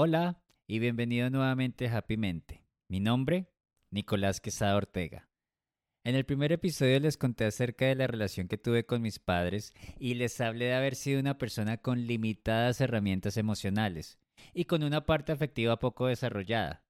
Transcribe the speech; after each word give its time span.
Hola 0.00 0.40
y 0.68 0.78
bienvenido 0.78 1.28
nuevamente 1.28 1.88
a 1.88 1.96
Happy 1.96 2.16
Mente. 2.16 2.62
Mi 2.88 3.00
nombre, 3.00 3.50
Nicolás 3.90 4.40
Quesada 4.40 4.76
Ortega. 4.76 5.28
En 6.04 6.14
el 6.14 6.24
primer 6.24 6.52
episodio 6.52 7.00
les 7.00 7.16
conté 7.16 7.46
acerca 7.46 7.86
de 7.86 7.96
la 7.96 8.06
relación 8.06 8.46
que 8.46 8.58
tuve 8.58 8.86
con 8.86 9.02
mis 9.02 9.18
padres 9.18 9.74
y 9.98 10.14
les 10.14 10.40
hablé 10.40 10.66
de 10.66 10.74
haber 10.74 10.94
sido 10.94 11.18
una 11.18 11.36
persona 11.36 11.78
con 11.78 12.06
limitadas 12.06 12.80
herramientas 12.80 13.36
emocionales 13.38 14.20
y 14.54 14.66
con 14.66 14.84
una 14.84 15.04
parte 15.04 15.32
afectiva 15.32 15.80
poco 15.80 16.06
desarrollada. 16.06 16.84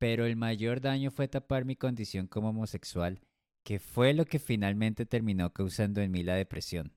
Pero 0.00 0.26
el 0.26 0.34
mayor 0.34 0.80
daño 0.80 1.12
fue 1.12 1.28
tapar 1.28 1.64
mi 1.64 1.76
condición 1.76 2.26
como 2.26 2.48
homosexual, 2.48 3.20
que 3.62 3.78
fue 3.78 4.14
lo 4.14 4.24
que 4.24 4.40
finalmente 4.40 5.06
terminó 5.06 5.52
causando 5.52 6.00
en 6.00 6.10
mí 6.10 6.24
la 6.24 6.34
depresión. 6.34 6.92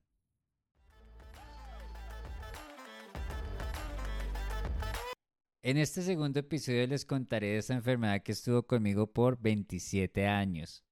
En 5.68 5.78
este 5.78 6.04
segundo 6.04 6.40
episodio 6.40 6.86
les 6.86 7.06
contaré 7.06 7.48
de 7.48 7.58
esa 7.58 7.74
enfermedad 7.74 8.22
que 8.22 8.34
estuvo 8.34 8.68
conmigo 8.68 9.12
por 9.12 9.42
27 9.42 10.28
años. 10.28 10.86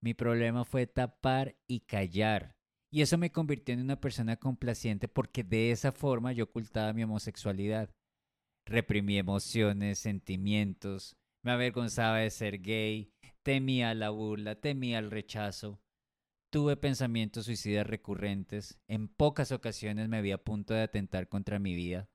Mi 0.00 0.14
problema 0.14 0.64
fue 0.64 0.86
tapar 0.86 1.58
y 1.66 1.80
callar. 1.80 2.56
Y 2.90 3.02
eso 3.02 3.18
me 3.18 3.32
convirtió 3.32 3.74
en 3.74 3.82
una 3.82 4.00
persona 4.00 4.38
complaciente 4.38 5.08
porque 5.08 5.44
de 5.44 5.72
esa 5.72 5.92
forma 5.92 6.32
yo 6.32 6.44
ocultaba 6.44 6.94
mi 6.94 7.02
homosexualidad. 7.02 7.90
Reprimí 8.64 9.18
emociones, 9.18 9.98
sentimientos, 9.98 11.18
me 11.42 11.52
avergonzaba 11.52 12.20
de 12.20 12.30
ser 12.30 12.62
gay, 12.62 13.12
temía 13.42 13.92
la 13.92 14.08
burla, 14.08 14.58
temía 14.58 15.00
el 15.00 15.10
rechazo. 15.10 15.82
Tuve 16.50 16.78
pensamientos 16.78 17.44
suicidas 17.44 17.86
recurrentes, 17.86 18.80
en 18.88 19.06
pocas 19.06 19.52
ocasiones 19.52 20.08
me 20.08 20.22
vi 20.22 20.32
a 20.32 20.42
punto 20.42 20.72
de 20.72 20.80
atentar 20.80 21.28
contra 21.28 21.58
mi 21.58 21.74
vida 21.74 22.08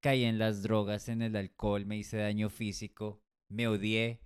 caí 0.00 0.24
en 0.24 0.38
las 0.38 0.62
drogas, 0.62 1.08
en 1.08 1.22
el 1.22 1.36
alcohol, 1.36 1.86
me 1.86 1.98
hice 1.98 2.16
daño 2.16 2.50
físico, 2.50 3.22
me 3.50 3.68
odié. 3.68 4.20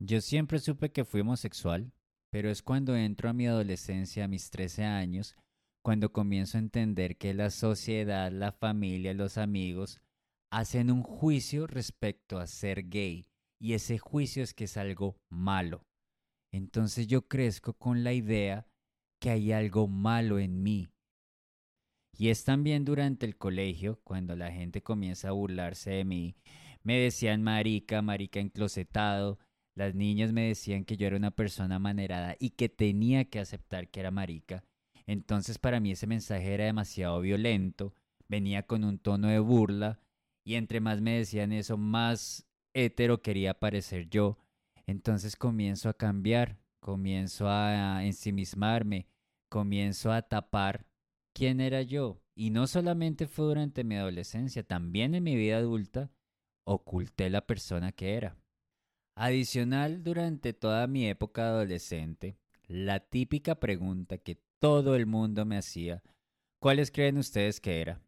Yo 0.00 0.20
siempre 0.20 0.58
supe 0.58 0.92
que 0.92 1.04
fui 1.04 1.20
homosexual, 1.20 1.92
pero 2.30 2.50
es 2.50 2.62
cuando 2.62 2.96
entro 2.96 3.28
a 3.28 3.32
mi 3.32 3.46
adolescencia, 3.46 4.24
a 4.24 4.28
mis 4.28 4.50
13 4.50 4.84
años, 4.84 5.36
cuando 5.84 6.12
comienzo 6.12 6.58
a 6.58 6.60
entender 6.60 7.16
que 7.16 7.34
la 7.34 7.50
sociedad, 7.50 8.30
la 8.30 8.52
familia, 8.52 9.14
los 9.14 9.38
amigos 9.38 10.00
hacen 10.52 10.90
un 10.90 11.02
juicio 11.02 11.66
respecto 11.66 12.38
a 12.38 12.46
ser 12.46 12.88
gay, 12.88 13.26
y 13.60 13.74
ese 13.74 13.98
juicio 13.98 14.42
es 14.42 14.54
que 14.54 14.64
es 14.64 14.76
algo 14.76 15.16
malo. 15.30 15.84
Entonces 16.52 17.06
yo 17.06 17.28
crezco 17.28 17.74
con 17.74 18.04
la 18.04 18.12
idea 18.12 18.66
que 19.20 19.30
hay 19.30 19.52
algo 19.52 19.86
malo 19.86 20.38
en 20.38 20.62
mí, 20.62 20.88
y 22.16 22.28
es 22.28 22.44
también 22.44 22.84
durante 22.84 23.26
el 23.26 23.36
colegio, 23.36 24.00
cuando 24.04 24.36
la 24.36 24.50
gente 24.52 24.82
comienza 24.82 25.28
a 25.28 25.32
burlarse 25.32 25.90
de 25.90 26.04
mí. 26.04 26.36
Me 26.82 26.98
decían 26.98 27.42
marica, 27.42 28.02
marica 28.02 28.40
enclosetado. 28.40 29.38
Las 29.74 29.94
niñas 29.94 30.32
me 30.32 30.48
decían 30.48 30.84
que 30.84 30.96
yo 30.96 31.06
era 31.06 31.16
una 31.16 31.30
persona 31.30 31.78
manerada 31.78 32.36
y 32.38 32.50
que 32.50 32.68
tenía 32.68 33.24
que 33.24 33.38
aceptar 33.38 33.88
que 33.88 34.00
era 34.00 34.10
marica. 34.10 34.64
Entonces 35.06 35.58
para 35.58 35.80
mí 35.80 35.92
ese 35.92 36.06
mensaje 36.06 36.52
era 36.52 36.64
demasiado 36.64 37.20
violento, 37.20 37.94
venía 38.28 38.64
con 38.64 38.84
un 38.84 38.98
tono 38.98 39.28
de 39.28 39.38
burla 39.38 40.00
y 40.44 40.54
entre 40.54 40.80
más 40.80 41.00
me 41.00 41.16
decían 41.16 41.52
eso, 41.52 41.76
más 41.76 42.46
hetero 42.74 43.22
quería 43.22 43.54
parecer 43.54 44.08
yo. 44.08 44.38
Entonces 44.86 45.36
comienzo 45.36 45.88
a 45.88 45.94
cambiar, 45.94 46.58
comienzo 46.80 47.48
a 47.48 48.04
ensimismarme, 48.04 49.06
comienzo 49.48 50.12
a 50.12 50.22
tapar 50.22 50.89
quién 51.32 51.60
era 51.60 51.82
yo. 51.82 52.20
Y 52.34 52.50
no 52.50 52.66
solamente 52.66 53.26
fue 53.26 53.46
durante 53.46 53.84
mi 53.84 53.96
adolescencia, 53.96 54.62
también 54.62 55.14
en 55.14 55.24
mi 55.24 55.36
vida 55.36 55.58
adulta 55.58 56.10
oculté 56.64 57.28
la 57.30 57.46
persona 57.46 57.92
que 57.92 58.14
era. 58.14 58.36
Adicional, 59.14 60.02
durante 60.02 60.52
toda 60.52 60.86
mi 60.86 61.06
época 61.06 61.48
adolescente, 61.48 62.38
la 62.66 63.00
típica 63.00 63.56
pregunta 63.56 64.18
que 64.18 64.40
todo 64.58 64.94
el 64.94 65.06
mundo 65.06 65.44
me 65.44 65.58
hacía, 65.58 66.02
¿cuáles 66.58 66.90
creen 66.90 67.18
ustedes 67.18 67.60
que 67.60 67.80
era? 67.80 68.00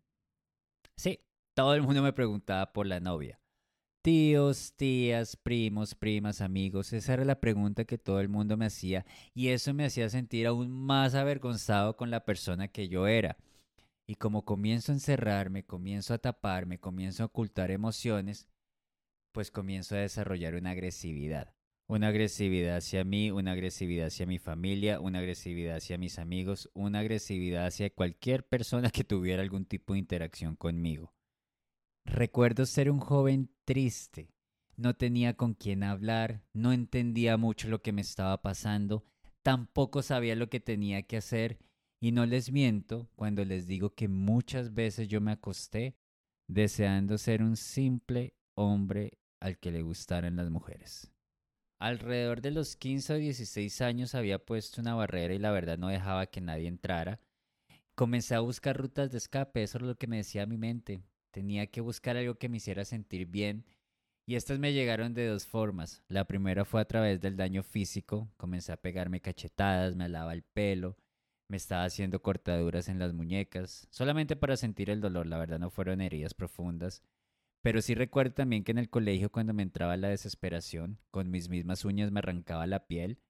Sí, 0.96 1.20
todo 1.54 1.74
el 1.74 1.82
mundo 1.82 2.02
me 2.02 2.12
preguntaba 2.12 2.72
por 2.72 2.86
la 2.86 3.00
novia. 3.00 3.41
Tíos, 4.02 4.72
tías, 4.74 5.36
primos, 5.36 5.94
primas, 5.94 6.40
amigos, 6.40 6.92
esa 6.92 7.12
era 7.12 7.24
la 7.24 7.38
pregunta 7.38 7.84
que 7.84 7.98
todo 7.98 8.18
el 8.18 8.28
mundo 8.28 8.56
me 8.56 8.66
hacía 8.66 9.06
y 9.32 9.50
eso 9.50 9.72
me 9.74 9.84
hacía 9.84 10.08
sentir 10.08 10.48
aún 10.48 10.72
más 10.72 11.14
avergonzado 11.14 11.96
con 11.96 12.10
la 12.10 12.24
persona 12.24 12.66
que 12.66 12.88
yo 12.88 13.06
era. 13.06 13.36
Y 14.04 14.16
como 14.16 14.44
comienzo 14.44 14.90
a 14.90 14.96
encerrarme, 14.96 15.64
comienzo 15.64 16.14
a 16.14 16.18
taparme, 16.18 16.80
comienzo 16.80 17.22
a 17.22 17.26
ocultar 17.26 17.70
emociones, 17.70 18.48
pues 19.30 19.52
comienzo 19.52 19.94
a 19.94 19.98
desarrollar 19.98 20.56
una 20.56 20.72
agresividad. 20.72 21.54
Una 21.86 22.08
agresividad 22.08 22.78
hacia 22.78 23.04
mí, 23.04 23.30
una 23.30 23.52
agresividad 23.52 24.08
hacia 24.08 24.26
mi 24.26 24.40
familia, 24.40 24.98
una 24.98 25.20
agresividad 25.20 25.76
hacia 25.76 25.96
mis 25.96 26.18
amigos, 26.18 26.70
una 26.74 26.98
agresividad 26.98 27.66
hacia 27.66 27.90
cualquier 27.90 28.48
persona 28.48 28.90
que 28.90 29.04
tuviera 29.04 29.42
algún 29.42 29.64
tipo 29.64 29.92
de 29.92 30.00
interacción 30.00 30.56
conmigo. 30.56 31.12
Recuerdo 32.04 32.66
ser 32.66 32.90
un 32.90 33.00
joven 33.00 33.50
triste. 33.64 34.28
No 34.76 34.94
tenía 34.94 35.36
con 35.36 35.54
quién 35.54 35.82
hablar, 35.82 36.42
no 36.52 36.72
entendía 36.72 37.36
mucho 37.36 37.68
lo 37.68 37.82
que 37.82 37.92
me 37.92 38.00
estaba 38.00 38.42
pasando, 38.42 39.04
tampoco 39.42 40.02
sabía 40.02 40.34
lo 40.34 40.48
que 40.48 40.60
tenía 40.60 41.02
que 41.02 41.16
hacer 41.16 41.58
y 42.00 42.10
no 42.12 42.26
les 42.26 42.50
miento 42.50 43.08
cuando 43.14 43.44
les 43.44 43.66
digo 43.66 43.94
que 43.94 44.08
muchas 44.08 44.74
veces 44.74 45.08
yo 45.08 45.20
me 45.20 45.32
acosté 45.32 45.96
deseando 46.48 47.18
ser 47.18 47.42
un 47.42 47.56
simple 47.56 48.34
hombre 48.54 49.18
al 49.40 49.58
que 49.58 49.70
le 49.70 49.82
gustaran 49.82 50.36
las 50.36 50.50
mujeres. 50.50 51.12
Alrededor 51.78 52.40
de 52.40 52.52
los 52.52 52.76
15 52.76 53.14
o 53.14 53.16
16 53.16 53.80
años 53.80 54.14
había 54.14 54.38
puesto 54.38 54.80
una 54.80 54.94
barrera 54.94 55.34
y 55.34 55.38
la 55.38 55.50
verdad 55.50 55.78
no 55.78 55.88
dejaba 55.88 56.26
que 56.26 56.40
nadie 56.40 56.68
entrara. 56.68 57.20
Comencé 57.94 58.34
a 58.34 58.40
buscar 58.40 58.76
rutas 58.76 59.10
de 59.10 59.18
escape, 59.18 59.62
eso 59.62 59.78
es 59.78 59.84
lo 59.84 59.96
que 59.96 60.06
me 60.06 60.18
decía 60.18 60.46
mi 60.46 60.58
mente. 60.58 61.02
Tenía 61.32 61.66
que 61.66 61.80
buscar 61.80 62.18
algo 62.18 62.34
que 62.36 62.50
me 62.50 62.58
hiciera 62.58 62.84
sentir 62.84 63.26
bien. 63.26 63.64
Y 64.26 64.36
estas 64.36 64.58
me 64.58 64.72
llegaron 64.74 65.14
de 65.14 65.26
dos 65.26 65.46
formas. 65.46 66.04
La 66.06 66.26
primera 66.26 66.64
fue 66.66 66.80
a 66.80 66.84
través 66.84 67.20
del 67.20 67.36
daño 67.36 67.62
físico. 67.62 68.30
Comencé 68.36 68.70
a 68.70 68.76
pegarme 68.76 69.20
cachetadas, 69.20 69.96
me 69.96 70.04
alaba 70.04 70.34
el 70.34 70.42
pelo, 70.42 70.96
me 71.48 71.56
estaba 71.56 71.84
haciendo 71.84 72.22
cortaduras 72.22 72.88
en 72.88 72.98
las 72.98 73.14
muñecas, 73.14 73.88
solamente 73.90 74.36
para 74.36 74.58
sentir 74.58 74.90
el 74.90 75.00
dolor. 75.00 75.26
La 75.26 75.38
verdad 75.38 75.58
no 75.58 75.70
fueron 75.70 76.02
heridas 76.02 76.34
profundas. 76.34 77.02
Pero 77.62 77.80
sí 77.80 77.94
recuerdo 77.94 78.34
también 78.34 78.62
que 78.62 78.72
en 78.72 78.78
el 78.78 78.90
colegio 78.90 79.32
cuando 79.32 79.54
me 79.54 79.62
entraba 79.62 79.96
la 79.96 80.08
desesperación, 80.08 80.98
con 81.10 81.30
mis 81.30 81.48
mismas 81.48 81.84
uñas 81.84 82.10
me 82.10 82.18
arrancaba 82.18 82.66
la 82.66 82.86
piel. 82.86 83.20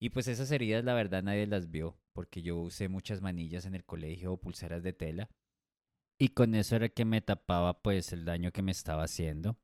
Y 0.00 0.10
pues 0.10 0.28
esas 0.28 0.50
heridas 0.52 0.84
la 0.84 0.94
verdad 0.94 1.24
nadie 1.24 1.46
las 1.46 1.70
vio, 1.70 1.98
porque 2.12 2.42
yo 2.42 2.56
usé 2.58 2.88
muchas 2.88 3.20
manillas 3.20 3.66
en 3.66 3.74
el 3.74 3.84
colegio 3.84 4.32
o 4.32 4.40
pulseras 4.40 4.82
de 4.82 4.92
tela 4.92 5.28
y 6.22 6.28
con 6.28 6.54
eso 6.54 6.76
era 6.76 6.88
que 6.88 7.04
me 7.04 7.20
tapaba 7.20 7.82
pues 7.82 8.12
el 8.12 8.24
daño 8.24 8.52
que 8.52 8.62
me 8.62 8.70
estaba 8.70 9.02
haciendo. 9.02 9.56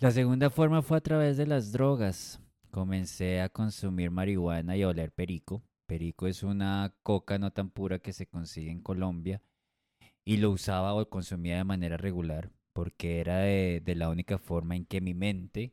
La 0.00 0.10
segunda 0.10 0.50
forma 0.50 0.82
fue 0.82 0.96
a 0.96 1.00
través 1.00 1.36
de 1.36 1.46
las 1.46 1.70
drogas. 1.70 2.40
Comencé 2.72 3.40
a 3.40 3.50
consumir 3.50 4.10
marihuana 4.10 4.76
y 4.76 4.82
a 4.82 4.88
oler 4.88 5.12
perico. 5.12 5.62
Perico 5.86 6.26
es 6.26 6.42
una 6.42 6.92
coca 7.04 7.38
no 7.38 7.52
tan 7.52 7.70
pura 7.70 8.00
que 8.00 8.12
se 8.12 8.26
consigue 8.26 8.72
en 8.72 8.80
Colombia 8.80 9.42
y 10.24 10.38
lo 10.38 10.50
usaba 10.50 10.92
o 10.92 11.08
consumía 11.08 11.58
de 11.58 11.62
manera 11.62 11.96
regular 11.96 12.50
porque 12.72 13.20
era 13.20 13.38
de, 13.38 13.80
de 13.80 13.94
la 13.94 14.10
única 14.10 14.38
forma 14.38 14.74
en 14.74 14.86
que 14.86 15.00
mi 15.00 15.14
mente 15.14 15.72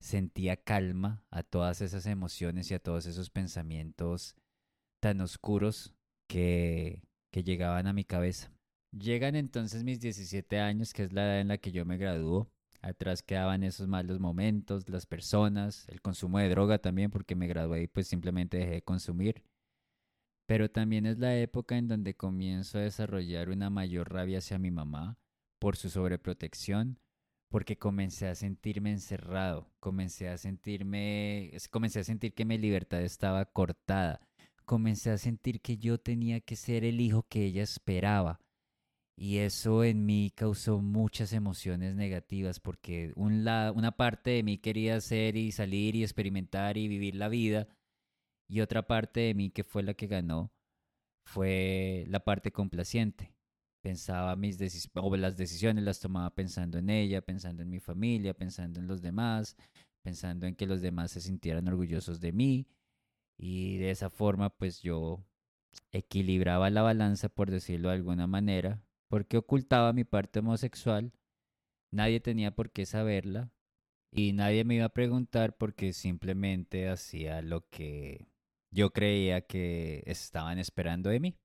sentía 0.00 0.56
calma 0.56 1.22
a 1.30 1.44
todas 1.44 1.82
esas 1.82 2.06
emociones 2.06 2.68
y 2.72 2.74
a 2.74 2.80
todos 2.80 3.06
esos 3.06 3.30
pensamientos 3.30 4.34
tan 4.98 5.20
oscuros 5.20 5.94
que, 6.28 7.04
que 7.30 7.44
llegaban 7.44 7.86
a 7.86 7.92
mi 7.92 8.02
cabeza. 8.02 8.55
Llegan 8.98 9.36
entonces 9.36 9.84
mis 9.84 10.00
17 10.00 10.58
años, 10.58 10.94
que 10.94 11.02
es 11.02 11.12
la 11.12 11.24
edad 11.24 11.40
en 11.40 11.48
la 11.48 11.58
que 11.58 11.70
yo 11.70 11.84
me 11.84 11.98
gradúo. 11.98 12.50
Atrás 12.80 13.22
quedaban 13.22 13.62
esos 13.62 13.88
malos 13.88 14.20
momentos, 14.20 14.88
las 14.88 15.04
personas, 15.06 15.86
el 15.88 16.00
consumo 16.00 16.38
de 16.38 16.48
droga 16.48 16.78
también, 16.78 17.10
porque 17.10 17.34
me 17.34 17.46
gradué 17.46 17.82
y 17.82 17.86
pues 17.88 18.06
simplemente 18.08 18.56
dejé 18.56 18.70
de 18.70 18.82
consumir. 18.82 19.42
Pero 20.46 20.70
también 20.70 21.04
es 21.04 21.18
la 21.18 21.36
época 21.36 21.76
en 21.76 21.88
donde 21.88 22.14
comienzo 22.14 22.78
a 22.78 22.82
desarrollar 22.82 23.50
una 23.50 23.68
mayor 23.68 24.12
rabia 24.12 24.38
hacia 24.38 24.58
mi 24.58 24.70
mamá 24.70 25.18
por 25.58 25.76
su 25.76 25.90
sobreprotección, 25.90 26.98
porque 27.50 27.76
comencé 27.76 28.28
a 28.28 28.34
sentirme 28.34 28.92
encerrado, 28.92 29.70
comencé 29.80 30.28
a 30.28 30.38
sentirme, 30.38 31.52
comencé 31.70 32.00
a 32.00 32.04
sentir 32.04 32.32
que 32.32 32.44
mi 32.46 32.56
libertad 32.56 33.02
estaba 33.02 33.44
cortada, 33.44 34.20
comencé 34.64 35.10
a 35.10 35.18
sentir 35.18 35.60
que 35.60 35.76
yo 35.76 35.98
tenía 35.98 36.40
que 36.40 36.56
ser 36.56 36.84
el 36.84 37.00
hijo 37.00 37.24
que 37.28 37.44
ella 37.44 37.62
esperaba 37.62 38.40
y 39.18 39.38
eso 39.38 39.82
en 39.82 40.04
mí 40.04 40.30
causó 40.34 40.80
muchas 40.80 41.32
emociones 41.32 41.94
negativas 41.94 42.60
porque 42.60 43.12
un 43.16 43.48
una 43.48 43.92
parte 43.96 44.30
de 44.30 44.42
mí 44.42 44.58
quería 44.58 44.96
hacer 44.96 45.36
y 45.36 45.52
salir 45.52 45.96
y 45.96 46.02
experimentar 46.02 46.76
y 46.76 46.86
vivir 46.86 47.16
la 47.16 47.28
vida 47.28 47.66
y 48.48 48.60
otra 48.60 48.86
parte 48.86 49.20
de 49.20 49.34
mí 49.34 49.50
que 49.50 49.64
fue 49.64 49.82
la 49.82 49.94
que 49.94 50.06
ganó 50.06 50.52
fue 51.24 52.04
la 52.08 52.20
parte 52.20 52.52
complaciente. 52.52 53.34
Pensaba 53.82 54.36
mis 54.36 54.58
decisiones, 54.58 55.20
las 55.20 55.36
decisiones 55.36 55.84
las 55.84 56.00
tomaba 56.00 56.34
pensando 56.34 56.78
en 56.78 56.90
ella, 56.90 57.20
pensando 57.22 57.62
en 57.62 57.70
mi 57.70 57.80
familia, 57.80 58.34
pensando 58.34 58.80
en 58.80 58.86
los 58.86 59.02
demás, 59.02 59.56
pensando 60.02 60.46
en 60.46 60.54
que 60.54 60.66
los 60.66 60.80
demás 60.80 61.12
se 61.12 61.20
sintieran 61.20 61.68
orgullosos 61.68 62.20
de 62.20 62.32
mí. 62.32 62.68
Y 63.38 63.78
de 63.78 63.90
esa 63.90 64.10
forma, 64.10 64.50
pues 64.50 64.82
yo 64.82 65.24
equilibraba 65.92 66.70
la 66.70 66.82
balanza, 66.82 67.28
por 67.28 67.50
decirlo 67.50 67.88
de 67.88 67.96
alguna 67.96 68.26
manera, 68.26 68.82
porque 69.08 69.36
ocultaba 69.36 69.92
mi 69.92 70.04
parte 70.04 70.40
homosexual. 70.40 71.12
Nadie 71.92 72.20
tenía 72.20 72.54
por 72.54 72.70
qué 72.70 72.86
saberla 72.86 73.52
y 74.10 74.32
nadie 74.32 74.64
me 74.64 74.76
iba 74.76 74.86
a 74.86 74.92
preguntar 74.94 75.56
porque 75.56 75.92
simplemente 75.92 76.88
hacía 76.88 77.42
lo 77.42 77.68
que 77.68 78.28
yo 78.70 78.92
creía 78.92 79.42
que 79.42 80.02
estaban 80.06 80.58
esperando 80.58 81.10
de 81.10 81.20
mí. 81.20 81.38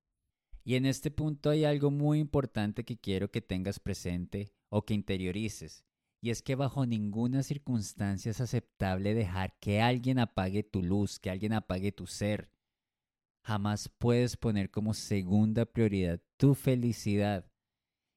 Y 0.63 0.75
en 0.75 0.85
este 0.85 1.11
punto 1.11 1.49
hay 1.49 1.65
algo 1.65 1.91
muy 1.91 2.19
importante 2.19 2.83
que 2.83 2.97
quiero 2.97 3.31
que 3.31 3.41
tengas 3.41 3.79
presente 3.79 4.53
o 4.69 4.85
que 4.85 4.93
interiorices. 4.93 5.83
Y 6.23 6.29
es 6.29 6.43
que 6.43 6.55
bajo 6.55 6.85
ninguna 6.85 7.41
circunstancia 7.41 8.29
es 8.29 8.41
aceptable 8.41 9.15
dejar 9.15 9.57
que 9.59 9.81
alguien 9.81 10.19
apague 10.19 10.61
tu 10.61 10.83
luz, 10.83 11.19
que 11.19 11.31
alguien 11.31 11.53
apague 11.53 11.91
tu 11.91 12.05
ser. 12.05 12.51
Jamás 13.43 13.89
puedes 13.89 14.37
poner 14.37 14.69
como 14.69 14.93
segunda 14.93 15.65
prioridad 15.65 16.21
tu 16.37 16.53
felicidad. 16.53 17.50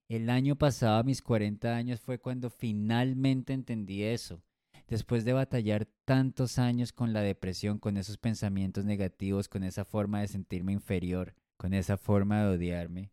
El 0.08 0.28
año 0.28 0.56
pasado, 0.56 0.98
a 0.98 1.02
mis 1.02 1.22
40 1.22 1.74
años, 1.74 2.00
fue 2.00 2.18
cuando 2.18 2.50
finalmente 2.50 3.54
entendí 3.54 4.02
eso. 4.02 4.42
Después 4.86 5.24
de 5.24 5.32
batallar 5.32 5.86
tantos 6.04 6.58
años 6.58 6.92
con 6.92 7.14
la 7.14 7.22
depresión, 7.22 7.78
con 7.78 7.96
esos 7.96 8.18
pensamientos 8.18 8.84
negativos, 8.84 9.48
con 9.48 9.64
esa 9.64 9.86
forma 9.86 10.20
de 10.20 10.28
sentirme 10.28 10.72
inferior, 10.72 11.34
con 11.56 11.72
esa 11.72 11.96
forma 11.96 12.42
de 12.42 12.56
odiarme, 12.56 13.10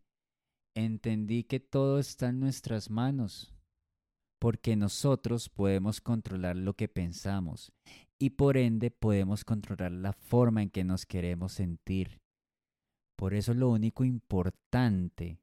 entendí 0.74 1.44
que 1.44 1.60
todo 1.60 1.98
está 1.98 2.28
en 2.28 2.40
nuestras 2.40 2.90
manos, 2.90 3.54
porque 4.38 4.76
nosotros 4.76 5.48
podemos 5.48 6.02
controlar 6.02 6.56
lo 6.56 6.74
que 6.74 6.88
pensamos 6.88 7.72
y 8.18 8.30
por 8.30 8.58
ende 8.58 8.90
podemos 8.90 9.44
controlar 9.44 9.92
la 9.92 10.12
forma 10.12 10.62
en 10.62 10.68
que 10.68 10.84
nos 10.84 11.06
queremos 11.06 11.52
sentir. 11.52 12.20
Por 13.16 13.32
eso 13.32 13.54
lo 13.54 13.70
único 13.70 14.04
importante 14.04 15.38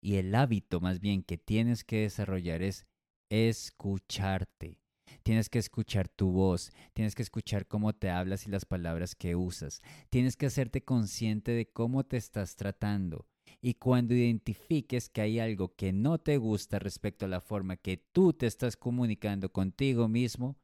y 0.00 0.16
el 0.16 0.34
hábito 0.34 0.80
más 0.80 1.00
bien 1.00 1.22
que 1.22 1.38
tienes 1.38 1.84
que 1.84 2.02
desarrollar 2.02 2.62
es 2.62 2.86
escucharte. 3.28 4.80
Tienes 5.22 5.48
que 5.48 5.58
escuchar 5.58 6.08
tu 6.08 6.30
voz, 6.30 6.72
tienes 6.92 7.14
que 7.14 7.22
escuchar 7.22 7.66
cómo 7.66 7.92
te 7.92 8.10
hablas 8.10 8.46
y 8.46 8.50
las 8.50 8.64
palabras 8.64 9.14
que 9.14 9.36
usas. 9.36 9.82
Tienes 10.08 10.36
que 10.36 10.46
hacerte 10.46 10.84
consciente 10.84 11.52
de 11.52 11.66
cómo 11.70 12.04
te 12.04 12.16
estás 12.16 12.56
tratando. 12.56 13.26
Y 13.60 13.74
cuando 13.74 14.14
identifiques 14.14 15.08
que 15.08 15.20
hay 15.20 15.38
algo 15.40 15.74
que 15.74 15.92
no 15.92 16.18
te 16.18 16.36
gusta 16.38 16.78
respecto 16.78 17.26
a 17.26 17.28
la 17.28 17.40
forma 17.40 17.76
que 17.76 17.96
tú 17.96 18.32
te 18.32 18.46
estás 18.46 18.76
comunicando 18.76 19.52
contigo 19.52 20.08
mismo, 20.08 20.58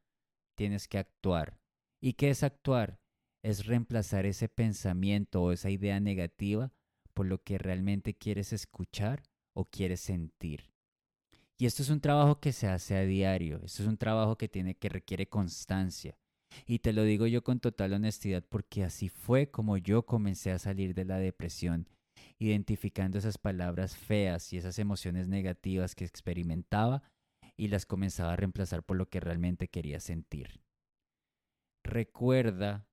tienes 0.57 0.89
que 0.89 0.99
actuar. 0.99 1.59
¿Y 2.01 2.15
qué 2.15 2.31
es 2.31 2.43
actuar? 2.43 3.01
Es 3.43 3.67
reemplazar 3.67 4.27
ese 4.27 4.49
pensamiento 4.49 5.43
o 5.43 5.53
esa 5.53 5.71
idea 5.71 6.01
negativa 6.01 6.73
por 7.17 7.27
lo 7.27 7.43
que 7.43 7.57
realmente 7.57 8.13
quieres 8.13 8.53
escuchar 8.53 9.23
o 9.55 9.65
quieres 9.65 10.01
sentir. 10.01 10.71
Y 11.57 11.65
esto 11.65 11.83
es 11.83 11.89
un 11.89 12.03
trabajo 12.03 12.41
que 12.41 12.53
se 12.53 12.67
hace 12.67 12.95
a 12.95 13.07
diario, 13.07 13.57
esto 13.65 13.83
es 13.83 13.89
un 13.89 13.97
trabajo 13.97 14.37
que 14.37 14.51
tiene 14.51 14.75
que 14.75 14.91
requiere 14.91 15.27
constancia. 15.27 16.19
Y 16.67 16.81
te 16.81 16.93
lo 16.93 17.05
digo 17.05 17.27
yo 17.27 17.43
con 17.43 17.59
total 17.59 17.95
honestidad 17.95 18.45
porque 18.47 18.85
así 18.85 19.09
fue 19.09 19.51
como 19.51 19.79
yo 19.79 20.05
comencé 20.05 20.51
a 20.51 20.59
salir 20.59 20.95
de 20.95 21.07
la 21.07 21.17
depresión, 21.17 21.89
identificando 22.39 23.17
esas 23.17 23.39
palabras 23.39 23.97
feas 23.97 24.53
y 24.53 24.59
esas 24.59 24.79
emociones 24.79 25.27
negativas 25.27 25.95
que 25.95 26.05
experimentaba 26.05 27.03
y 27.57 27.69
las 27.69 27.87
comenzaba 27.87 28.35
a 28.35 28.37
reemplazar 28.37 28.83
por 28.83 28.99
lo 28.99 29.09
que 29.09 29.21
realmente 29.21 29.69
quería 29.69 30.01
sentir. 30.01 30.61
Recuerda 31.83 32.87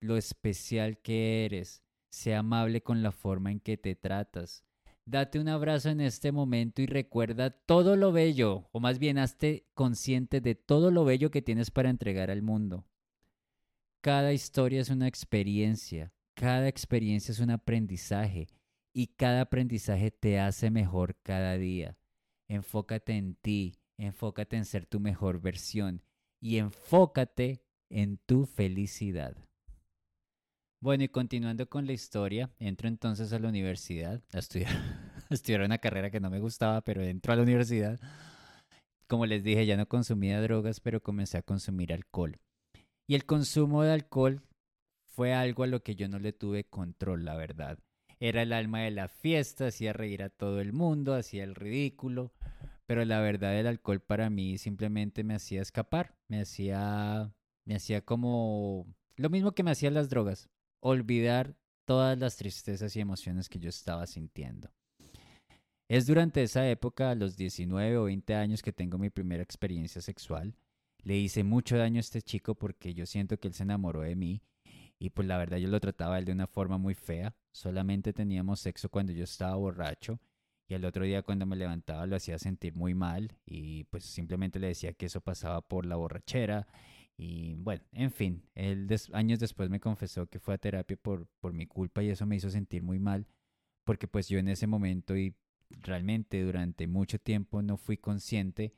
lo 0.00 0.16
especial 0.16 0.96
que 0.96 1.44
eres, 1.44 1.82
sea 2.16 2.40
amable 2.40 2.82
con 2.82 3.02
la 3.02 3.12
forma 3.12 3.50
en 3.50 3.60
que 3.60 3.76
te 3.76 3.94
tratas, 3.94 4.64
Date 5.08 5.38
un 5.38 5.46
abrazo 5.46 5.90
en 5.90 6.00
este 6.00 6.32
momento 6.32 6.82
y 6.82 6.86
recuerda 6.86 7.50
todo 7.50 7.94
lo 7.94 8.10
bello, 8.10 8.68
o 8.72 8.80
más 8.80 8.98
bien 8.98 9.18
hazte 9.18 9.64
consciente 9.72 10.40
de 10.40 10.56
todo 10.56 10.90
lo 10.90 11.04
bello 11.04 11.30
que 11.30 11.42
tienes 11.42 11.70
para 11.70 11.90
entregar 11.90 12.28
al 12.28 12.42
mundo. 12.42 12.84
Cada 14.00 14.32
historia 14.32 14.80
es 14.80 14.90
una 14.90 15.06
experiencia, 15.06 16.12
cada 16.34 16.66
experiencia 16.66 17.30
es 17.30 17.38
un 17.38 17.50
aprendizaje 17.50 18.48
y 18.92 19.06
cada 19.06 19.42
aprendizaje 19.42 20.10
te 20.10 20.40
hace 20.40 20.72
mejor 20.72 21.14
cada 21.22 21.56
día. 21.56 21.96
Enfócate 22.48 23.12
en 23.12 23.36
ti, 23.36 23.76
enfócate 23.98 24.56
en 24.56 24.64
ser 24.64 24.86
tu 24.86 24.98
mejor 24.98 25.40
versión 25.40 26.02
y 26.40 26.56
enfócate 26.56 27.62
en 27.90 28.18
tu 28.26 28.44
felicidad. 28.44 29.36
Bueno, 30.80 31.04
y 31.04 31.08
continuando 31.08 31.68
con 31.68 31.86
la 31.86 31.92
historia, 31.92 32.50
entro 32.58 32.88
entonces 32.88 33.32
a 33.32 33.38
la 33.38 33.48
universidad 33.48 34.22
a 34.32 34.38
estudiar, 34.38 34.70
a 35.30 35.34
estudiar 35.34 35.62
una 35.62 35.78
carrera 35.78 36.10
que 36.10 36.20
no 36.20 36.30
me 36.30 36.38
gustaba, 36.38 36.82
pero 36.82 37.02
entro 37.02 37.32
a 37.32 37.36
la 37.36 37.42
universidad. 37.42 37.98
Como 39.06 39.24
les 39.24 39.42
dije, 39.42 39.64
ya 39.64 39.76
no 39.76 39.86
consumía 39.86 40.40
drogas, 40.40 40.80
pero 40.80 41.02
comencé 41.02 41.38
a 41.38 41.42
consumir 41.42 41.92
alcohol. 41.92 42.38
Y 43.06 43.14
el 43.14 43.24
consumo 43.24 43.82
de 43.82 43.92
alcohol 43.92 44.42
fue 45.04 45.32
algo 45.32 45.62
a 45.62 45.68
lo 45.68 45.82
que 45.82 45.94
yo 45.94 46.08
no 46.08 46.18
le 46.18 46.32
tuve 46.32 46.64
control, 46.64 47.24
la 47.24 47.36
verdad. 47.36 47.78
Era 48.20 48.42
el 48.42 48.52
alma 48.52 48.80
de 48.82 48.90
la 48.90 49.08
fiesta, 49.08 49.68
hacía 49.68 49.92
reír 49.92 50.22
a 50.22 50.28
todo 50.28 50.60
el 50.60 50.72
mundo, 50.72 51.14
hacía 51.14 51.44
el 51.44 51.54
ridículo, 51.54 52.32
pero 52.86 53.04
la 53.04 53.20
verdad 53.20 53.58
el 53.58 53.66
alcohol 53.66 54.00
para 54.00 54.28
mí 54.30 54.58
simplemente 54.58 55.24
me 55.24 55.34
hacía 55.34 55.62
escapar, 55.62 56.14
me 56.28 56.40
hacía 56.40 57.32
me 57.64 57.74
hacía 57.74 58.00
como 58.02 58.86
lo 59.16 59.30
mismo 59.30 59.52
que 59.52 59.62
me 59.62 59.70
hacían 59.70 59.94
las 59.94 60.08
drogas, 60.08 60.48
olvidar 60.86 61.56
todas 61.84 62.18
las 62.18 62.36
tristezas 62.36 62.94
y 62.96 63.00
emociones 63.00 63.48
que 63.48 63.58
yo 63.58 63.68
estaba 63.68 64.06
sintiendo. 64.06 64.70
Es 65.88 66.06
durante 66.06 66.42
esa 66.42 66.68
época, 66.68 67.10
a 67.10 67.14
los 67.14 67.36
19 67.36 67.96
o 67.98 68.04
20 68.04 68.34
años, 68.34 68.62
que 68.62 68.72
tengo 68.72 68.98
mi 68.98 69.10
primera 69.10 69.42
experiencia 69.42 70.00
sexual. 70.00 70.54
Le 71.02 71.16
hice 71.16 71.44
mucho 71.44 71.76
daño 71.76 71.98
a 71.98 72.00
este 72.00 72.22
chico 72.22 72.56
porque 72.56 72.94
yo 72.94 73.06
siento 73.06 73.38
que 73.38 73.48
él 73.48 73.54
se 73.54 73.62
enamoró 73.62 74.00
de 74.00 74.16
mí 74.16 74.42
y 74.98 75.10
pues 75.10 75.28
la 75.28 75.38
verdad 75.38 75.58
yo 75.58 75.68
lo 75.68 75.78
trataba 75.78 76.18
él 76.18 76.24
de 76.24 76.32
una 76.32 76.46
forma 76.48 76.78
muy 76.78 76.94
fea. 76.94 77.36
Solamente 77.52 78.12
teníamos 78.12 78.60
sexo 78.60 78.88
cuando 78.88 79.12
yo 79.12 79.24
estaba 79.24 79.54
borracho 79.54 80.18
y 80.66 80.74
el 80.74 80.84
otro 80.84 81.04
día 81.04 81.22
cuando 81.22 81.46
me 81.46 81.54
levantaba 81.54 82.06
lo 82.06 82.16
hacía 82.16 82.38
sentir 82.38 82.74
muy 82.74 82.94
mal 82.94 83.36
y 83.44 83.84
pues 83.84 84.04
simplemente 84.04 84.58
le 84.58 84.68
decía 84.68 84.92
que 84.94 85.06
eso 85.06 85.20
pasaba 85.20 85.60
por 85.60 85.86
la 85.86 85.94
borrachera 85.94 86.66
y 87.18 87.54
bueno, 87.54 87.82
en 87.92 88.10
fin, 88.10 88.42
él 88.54 88.88
años 89.12 89.38
después 89.38 89.70
me 89.70 89.80
confesó 89.80 90.26
que 90.26 90.38
fue 90.38 90.54
a 90.54 90.58
terapia 90.58 90.96
por, 90.96 91.26
por 91.40 91.52
mi 91.54 91.66
culpa 91.66 92.02
y 92.02 92.10
eso 92.10 92.26
me 92.26 92.36
hizo 92.36 92.50
sentir 92.50 92.82
muy 92.82 92.98
mal, 92.98 93.26
porque 93.84 94.06
pues 94.06 94.28
yo 94.28 94.38
en 94.38 94.48
ese 94.48 94.66
momento 94.66 95.16
y 95.16 95.34
realmente 95.70 96.42
durante 96.42 96.86
mucho 96.86 97.18
tiempo 97.18 97.62
no 97.62 97.76
fui 97.78 97.96
consciente 97.96 98.74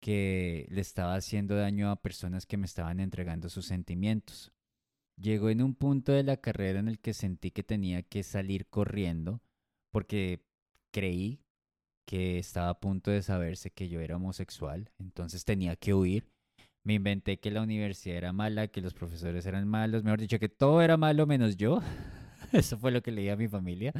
que 0.00 0.66
le 0.70 0.80
estaba 0.80 1.14
haciendo 1.14 1.56
daño 1.56 1.90
a 1.90 2.00
personas 2.00 2.46
que 2.46 2.56
me 2.56 2.66
estaban 2.66 3.00
entregando 3.00 3.48
sus 3.48 3.66
sentimientos. 3.66 4.52
Llegó 5.20 5.50
en 5.50 5.62
un 5.62 5.74
punto 5.74 6.12
de 6.12 6.22
la 6.22 6.36
carrera 6.36 6.78
en 6.78 6.88
el 6.88 7.00
que 7.00 7.12
sentí 7.12 7.50
que 7.50 7.64
tenía 7.64 8.02
que 8.02 8.22
salir 8.22 8.66
corriendo 8.68 9.42
porque 9.90 10.44
creí 10.92 11.40
que 12.06 12.38
estaba 12.38 12.70
a 12.70 12.80
punto 12.80 13.10
de 13.10 13.22
saberse 13.22 13.70
que 13.70 13.88
yo 13.88 14.00
era 14.00 14.16
homosexual, 14.16 14.90
entonces 14.98 15.44
tenía 15.44 15.76
que 15.76 15.92
huir 15.92 16.30
me 16.88 16.94
inventé 16.94 17.38
que 17.38 17.50
la 17.50 17.60
universidad 17.60 18.16
era 18.16 18.32
mala, 18.32 18.68
que 18.68 18.80
los 18.80 18.94
profesores 18.94 19.44
eran 19.44 19.68
malos, 19.68 20.04
mejor 20.04 20.20
dicho, 20.20 20.38
que 20.38 20.48
todo 20.48 20.80
era 20.80 20.96
malo 20.96 21.26
menos 21.26 21.58
yo. 21.58 21.82
Eso 22.52 22.78
fue 22.78 22.90
lo 22.90 23.02
que 23.02 23.12
leí 23.12 23.28
a 23.28 23.36
mi 23.36 23.46
familia 23.46 23.92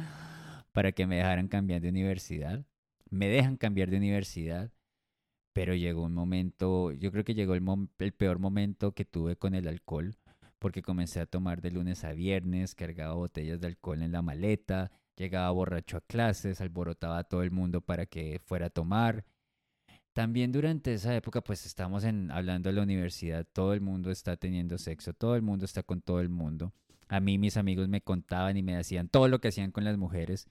para 0.71 0.91
que 0.91 1.05
me 1.05 1.17
dejaran 1.17 1.49
cambiar 1.49 1.81
de 1.81 1.89
universidad. 1.89 2.65
Me 3.11 3.27
dejan 3.27 3.57
cambiar 3.57 3.91
de 3.91 3.97
universidad, 3.97 4.71
pero 5.53 5.75
llegó 5.75 6.01
un 6.01 6.15
momento, 6.15 6.91
yo 6.93 7.11
creo 7.11 7.23
que 7.23 7.35
llegó 7.35 7.53
el, 7.53 7.63
el 7.99 8.11
peor 8.13 8.39
momento 8.39 8.93
que 8.93 9.05
tuve 9.05 9.35
con 9.35 9.53
el 9.53 9.67
alcohol, 9.67 10.15
porque 10.57 10.81
comencé 10.81 11.19
a 11.19 11.27
tomar 11.27 11.61
de 11.61 11.69
lunes 11.69 12.03
a 12.03 12.13
viernes, 12.13 12.73
cargaba 12.73 13.13
botellas 13.13 13.61
de 13.61 13.67
alcohol 13.67 14.01
en 14.01 14.13
la 14.13 14.23
maleta, 14.23 14.89
llegaba 15.15 15.51
borracho 15.51 15.97
a 15.97 16.01
clases, 16.01 16.59
alborotaba 16.59 17.19
a 17.19 17.23
todo 17.23 17.43
el 17.43 17.51
mundo 17.51 17.81
para 17.81 18.07
que 18.07 18.41
fuera 18.43 18.65
a 18.65 18.71
tomar 18.71 19.25
también 20.19 20.51
durante 20.51 20.93
esa 20.93 21.15
época, 21.15 21.39
pues 21.39 21.65
estamos 21.65 22.03
en, 22.03 22.29
hablando 22.29 22.67
de 22.67 22.75
la 22.75 22.81
universidad, 22.81 23.47
todo 23.53 23.73
el 23.73 23.79
mundo 23.79 24.11
está 24.11 24.35
teniendo 24.35 24.77
sexo, 24.77 25.13
todo 25.13 25.37
el 25.37 25.41
mundo 25.41 25.63
está 25.63 25.81
con 25.81 26.01
todo 26.01 26.19
el 26.19 26.27
mundo. 26.27 26.73
A 27.07 27.21
mí 27.21 27.37
mis 27.37 27.55
amigos 27.55 27.87
me 27.87 28.01
contaban 28.01 28.57
y 28.57 28.61
me 28.61 28.75
decían 28.75 29.07
todo 29.07 29.29
lo 29.29 29.39
que 29.39 29.47
hacían 29.47 29.71
con 29.71 29.85
las 29.85 29.97
mujeres. 29.97 30.49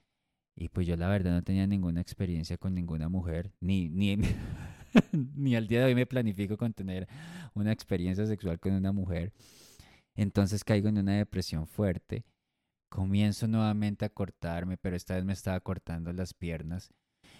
Y 0.56 0.70
pues 0.70 0.86
yo 0.86 0.96
la 0.96 1.06
verdad 1.08 1.32
no 1.32 1.42
tenía 1.42 1.66
ninguna 1.66 2.00
experiencia 2.00 2.56
con 2.56 2.74
ninguna 2.74 3.10
mujer, 3.10 3.52
ni, 3.60 3.90
ni, 3.90 4.16
ni 5.12 5.54
al 5.54 5.68
día 5.68 5.80
de 5.80 5.84
hoy 5.84 5.94
me 5.94 6.06
planifico 6.06 6.56
con 6.56 6.72
tener 6.72 7.06
una 7.52 7.70
experiencia 7.70 8.24
sexual 8.24 8.58
con 8.58 8.72
una 8.72 8.92
mujer. 8.92 9.34
Entonces 10.14 10.64
caigo 10.64 10.88
en 10.88 10.96
una 10.96 11.18
depresión 11.18 11.66
fuerte. 11.66 12.24
Comienzo 12.88 13.46
nuevamente 13.46 14.06
a 14.06 14.08
cortarme, 14.08 14.78
pero 14.78 14.96
esta 14.96 15.16
vez 15.16 15.26
me 15.26 15.34
estaba 15.34 15.60
cortando 15.60 16.10
las 16.14 16.32
piernas 16.32 16.90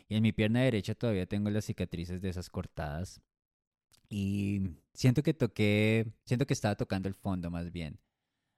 Y 0.08 0.16
en 0.16 0.22
mi 0.22 0.32
pierna 0.32 0.60
derecha 0.62 0.94
todavía 0.94 1.26
tengo 1.26 1.50
las 1.50 1.66
cicatrices 1.66 2.22
de 2.22 2.30
esas 2.30 2.48
cortadas. 2.48 3.20
Y 4.08 4.62
siento 4.94 5.22
que 5.22 5.34
toqué, 5.34 6.06
siento 6.24 6.46
que 6.46 6.54
estaba 6.54 6.76
tocando 6.76 7.08
el 7.08 7.14
fondo 7.14 7.50
más 7.50 7.72
bien. 7.72 8.00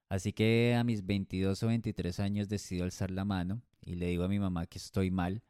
Así 0.08 0.32
que 0.32 0.74
a 0.76 0.84
mis 0.84 1.06
22 1.06 1.62
o 1.62 1.68
23 1.68 2.20
años 2.20 2.48
decido 2.48 2.84
alzar 2.84 3.10
la 3.10 3.24
mano 3.24 3.62
y 3.80 3.94
le 3.94 4.06
digo 4.06 4.24
a 4.24 4.28
mi 4.28 4.38
mamá 4.38 4.66
que 4.66 4.78
estoy 4.78 5.10
mal, 5.10 5.42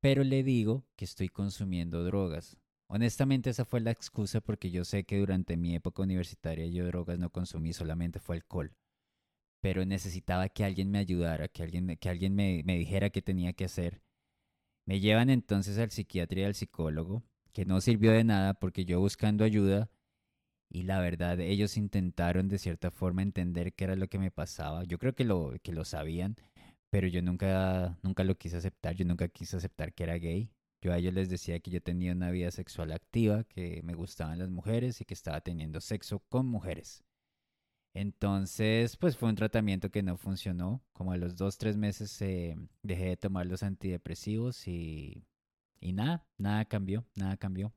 pero 0.00 0.24
le 0.24 0.42
digo 0.42 0.86
que 0.96 1.04
estoy 1.04 1.28
consumiendo 1.28 2.02
drogas. 2.04 2.56
Honestamente 2.86 3.50
esa 3.50 3.64
fue 3.64 3.80
la 3.80 3.90
excusa 3.90 4.40
porque 4.40 4.70
yo 4.70 4.84
sé 4.84 5.04
que 5.04 5.18
durante 5.18 5.56
mi 5.56 5.74
época 5.74 6.02
universitaria 6.02 6.66
yo 6.66 6.86
drogas 6.86 7.18
no 7.18 7.30
consumí, 7.30 7.72
solamente 7.72 8.20
fue 8.20 8.36
alcohol. 8.36 8.74
Pero 9.60 9.84
necesitaba 9.84 10.48
que 10.48 10.64
alguien 10.64 10.90
me 10.90 10.98
ayudara, 10.98 11.48
que 11.48 11.62
alguien, 11.62 11.96
que 11.98 12.08
alguien 12.08 12.34
me, 12.34 12.62
me 12.64 12.78
dijera 12.78 13.10
qué 13.10 13.22
tenía 13.22 13.52
que 13.52 13.66
hacer. 13.66 14.00
Me 14.86 15.00
llevan 15.00 15.30
entonces 15.30 15.78
al 15.78 15.90
psiquiatra 15.90 16.40
y 16.40 16.44
al 16.44 16.54
psicólogo, 16.54 17.22
que 17.52 17.64
no 17.64 17.80
sirvió 17.80 18.12
de 18.12 18.24
nada 18.24 18.54
porque 18.54 18.84
yo 18.84 19.00
buscando 19.00 19.44
ayuda 19.44 19.90
y 20.70 20.84
la 20.84 21.00
verdad 21.00 21.40
ellos 21.40 21.76
intentaron 21.76 22.48
de 22.48 22.58
cierta 22.58 22.90
forma 22.90 23.22
entender 23.22 23.72
qué 23.74 23.84
era 23.84 23.96
lo 23.96 24.08
que 24.08 24.18
me 24.18 24.30
pasaba. 24.30 24.84
Yo 24.84 24.98
creo 24.98 25.14
que 25.14 25.24
lo, 25.24 25.54
que 25.62 25.72
lo 25.72 25.84
sabían, 25.84 26.36
pero 26.90 27.08
yo 27.08 27.22
nunca, 27.22 27.98
nunca 28.02 28.24
lo 28.24 28.36
quise 28.36 28.56
aceptar, 28.58 28.94
yo 28.94 29.04
nunca 29.04 29.28
quise 29.28 29.56
aceptar 29.56 29.92
que 29.92 30.04
era 30.04 30.16
gay. 30.18 30.50
Yo 30.80 30.92
a 30.92 30.98
ellos 30.98 31.12
les 31.12 31.28
decía 31.28 31.60
que 31.60 31.70
yo 31.70 31.82
tenía 31.82 32.12
una 32.12 32.30
vida 32.30 32.50
sexual 32.50 32.92
activa, 32.92 33.44
que 33.44 33.82
me 33.82 33.94
gustaban 33.94 34.38
las 34.38 34.48
mujeres 34.50 35.00
y 35.00 35.04
que 35.04 35.14
estaba 35.14 35.40
teniendo 35.40 35.80
sexo 35.80 36.20
con 36.28 36.46
mujeres. 36.46 37.04
Entonces, 37.94 38.96
pues 38.96 39.16
fue 39.16 39.28
un 39.28 39.34
tratamiento 39.34 39.90
que 39.90 40.02
no 40.02 40.16
funcionó. 40.16 40.82
Como 40.92 41.12
a 41.12 41.16
los 41.16 41.36
dos, 41.36 41.58
tres 41.58 41.76
meses 41.76 42.20
eh, 42.22 42.56
dejé 42.82 43.06
de 43.06 43.16
tomar 43.16 43.46
los 43.46 43.62
antidepresivos 43.62 44.68
y, 44.68 45.24
y 45.80 45.92
nada, 45.92 46.26
nada 46.38 46.64
cambió, 46.66 47.04
nada 47.16 47.36
cambió. 47.36 47.72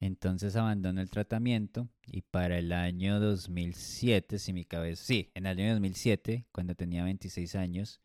Entonces 0.00 0.56
abandono 0.56 1.00
el 1.00 1.10
tratamiento 1.10 1.88
y 2.06 2.22
para 2.22 2.58
el 2.58 2.72
año 2.72 3.20
2007, 3.20 4.38
si 4.38 4.52
mi 4.52 4.64
cabeza, 4.64 5.04
sí, 5.04 5.30
en 5.34 5.46
el 5.46 5.58
año 5.58 5.72
2007, 5.72 6.46
cuando 6.52 6.74
tenía 6.74 7.04
26 7.04 7.54
años, 7.54 8.00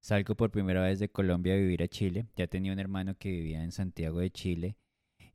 Salgo 0.00 0.34
por 0.34 0.50
primera 0.50 0.82
vez 0.82 0.98
de 0.98 1.10
Colombia 1.10 1.52
a 1.52 1.56
vivir 1.56 1.82
a 1.82 1.88
Chile. 1.88 2.26
Ya 2.34 2.46
tenía 2.46 2.72
un 2.72 2.78
hermano 2.78 3.16
que 3.18 3.30
vivía 3.30 3.62
en 3.62 3.70
Santiago 3.70 4.20
de 4.20 4.30
Chile. 4.30 4.76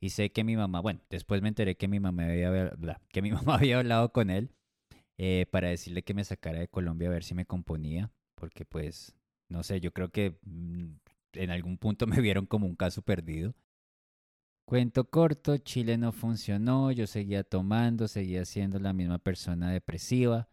Y 0.00 0.10
sé 0.10 0.32
que 0.32 0.44
mi 0.44 0.56
mamá, 0.56 0.80
bueno, 0.80 1.00
después 1.08 1.40
me 1.40 1.48
enteré 1.48 1.76
que 1.76 1.88
mi 1.88 2.00
mamá 2.00 2.24
había, 2.24 2.72
que 3.12 3.22
mi 3.22 3.30
mamá 3.32 3.56
había 3.56 3.78
hablado 3.78 4.12
con 4.12 4.28
él 4.30 4.50
eh, 5.18 5.46
para 5.50 5.68
decirle 5.68 6.02
que 6.02 6.14
me 6.14 6.24
sacara 6.24 6.60
de 6.60 6.68
Colombia 6.68 7.08
a 7.08 7.12
ver 7.12 7.24
si 7.24 7.34
me 7.34 7.46
componía. 7.46 8.12
Porque 8.34 8.64
pues, 8.64 9.16
no 9.48 9.62
sé, 9.62 9.80
yo 9.80 9.92
creo 9.92 10.10
que 10.10 10.38
mm, 10.42 10.94
en 11.34 11.50
algún 11.50 11.78
punto 11.78 12.06
me 12.06 12.20
vieron 12.20 12.46
como 12.46 12.66
un 12.66 12.76
caso 12.76 13.02
perdido. 13.02 13.54
Cuento 14.66 15.08
corto, 15.08 15.58
Chile 15.58 15.96
no 15.96 16.10
funcionó, 16.10 16.90
yo 16.90 17.06
seguía 17.06 17.44
tomando, 17.44 18.08
seguía 18.08 18.44
siendo 18.44 18.80
la 18.80 18.92
misma 18.92 19.18
persona 19.18 19.70
depresiva. 19.70 20.48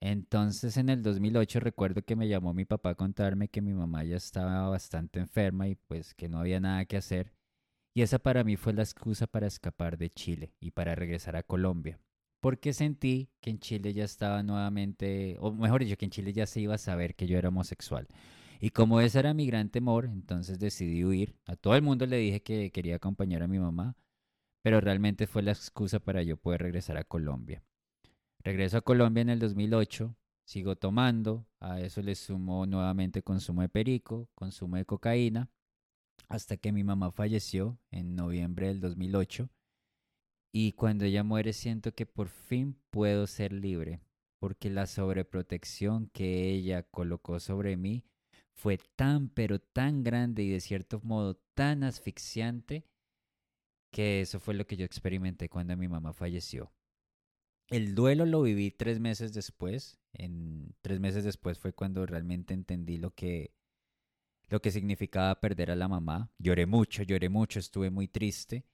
Entonces 0.00 0.76
en 0.76 0.88
el 0.88 1.02
2008 1.02 1.60
recuerdo 1.60 2.02
que 2.02 2.16
me 2.16 2.28
llamó 2.28 2.54
mi 2.54 2.64
papá 2.64 2.90
a 2.90 2.94
contarme 2.94 3.48
que 3.48 3.60
mi 3.60 3.74
mamá 3.74 4.04
ya 4.04 4.16
estaba 4.16 4.68
bastante 4.68 5.18
enferma 5.18 5.68
y 5.68 5.74
pues 5.74 6.14
que 6.14 6.28
no 6.28 6.38
había 6.38 6.60
nada 6.60 6.84
que 6.86 6.96
hacer. 6.96 7.32
Y 7.92 8.02
esa 8.02 8.20
para 8.20 8.44
mí 8.44 8.56
fue 8.56 8.72
la 8.72 8.82
excusa 8.82 9.26
para 9.26 9.48
escapar 9.48 9.98
de 9.98 10.10
Chile 10.10 10.54
y 10.60 10.70
para 10.70 10.94
regresar 10.94 11.36
a 11.36 11.42
Colombia. 11.42 12.00
Porque 12.40 12.72
sentí 12.72 13.28
que 13.40 13.50
en 13.50 13.58
Chile 13.58 13.92
ya 13.92 14.04
estaba 14.04 14.42
nuevamente, 14.42 15.36
o 15.40 15.52
mejor 15.52 15.84
dicho, 15.84 15.96
que 15.96 16.06
en 16.06 16.10
Chile 16.10 16.32
ya 16.32 16.46
se 16.46 16.60
iba 16.60 16.74
a 16.74 16.78
saber 16.78 17.14
que 17.14 17.26
yo 17.26 17.36
era 17.38 17.50
homosexual. 17.50 18.08
Y 18.60 18.70
como 18.70 19.00
ese 19.00 19.18
era 19.18 19.34
mi 19.34 19.46
gran 19.46 19.70
temor, 19.70 20.06
entonces 20.06 20.58
decidí 20.58 21.04
huir. 21.04 21.36
A 21.46 21.56
todo 21.56 21.74
el 21.76 21.82
mundo 21.82 22.06
le 22.06 22.16
dije 22.16 22.42
que 22.42 22.70
quería 22.70 22.96
acompañar 22.96 23.42
a 23.42 23.48
mi 23.48 23.58
mamá, 23.58 23.96
pero 24.62 24.80
realmente 24.80 25.26
fue 25.26 25.42
la 25.42 25.52
excusa 25.52 26.00
para 26.00 26.22
yo 26.22 26.36
poder 26.36 26.62
regresar 26.62 26.96
a 26.96 27.04
Colombia. 27.04 27.62
Regreso 28.42 28.78
a 28.78 28.82
Colombia 28.82 29.22
en 29.22 29.30
el 29.30 29.38
2008, 29.38 30.16
sigo 30.44 30.76
tomando, 30.76 31.46
a 31.58 31.80
eso 31.80 32.02
le 32.02 32.14
sumo 32.14 32.66
nuevamente 32.66 33.22
consumo 33.22 33.62
de 33.62 33.68
perico, 33.68 34.28
consumo 34.34 34.76
de 34.76 34.84
cocaína, 34.84 35.50
hasta 36.28 36.56
que 36.56 36.72
mi 36.72 36.84
mamá 36.84 37.12
falleció 37.12 37.78
en 37.90 38.14
noviembre 38.14 38.68
del 38.68 38.80
2008. 38.80 39.48
Y 40.52 40.72
cuando 40.72 41.04
ella 41.04 41.22
muere 41.22 41.52
siento 41.52 41.94
que 41.94 42.06
por 42.06 42.28
fin 42.28 42.76
puedo 42.90 43.26
ser 43.26 43.52
libre, 43.52 44.00
porque 44.38 44.70
la 44.70 44.86
sobreprotección 44.86 46.08
que 46.08 46.50
ella 46.50 46.82
colocó 46.82 47.38
sobre 47.38 47.76
mí 47.76 48.04
fue 48.52 48.78
tan 48.96 49.28
pero 49.28 49.60
tan 49.60 50.02
grande 50.02 50.42
y 50.42 50.50
de 50.50 50.60
cierto 50.60 51.00
modo 51.02 51.40
tan 51.54 51.82
asfixiante 51.84 52.84
que 53.90 54.20
eso 54.20 54.40
fue 54.40 54.54
lo 54.54 54.66
que 54.66 54.76
yo 54.76 54.84
experimenté 54.84 55.48
cuando 55.48 55.76
mi 55.76 55.88
mamá 55.88 56.12
falleció. 56.12 56.72
El 57.68 57.94
duelo 57.94 58.26
lo 58.26 58.42
viví 58.42 58.72
tres 58.72 58.98
meses 58.98 59.32
después. 59.32 59.98
En 60.12 60.74
tres 60.82 60.98
meses 60.98 61.24
después 61.24 61.58
fue 61.58 61.72
cuando 61.72 62.04
realmente 62.04 62.52
entendí 62.52 62.98
lo 62.98 63.14
que, 63.14 63.54
lo 64.48 64.60
que 64.60 64.72
significaba 64.72 65.40
perder 65.40 65.70
a 65.70 65.76
la 65.76 65.88
mamá. 65.88 66.32
Lloré 66.38 66.66
mucho, 66.66 67.04
lloré 67.04 67.28
mucho, 67.28 67.60
estuve 67.60 67.90
muy 67.90 68.08
triste. 68.08 68.64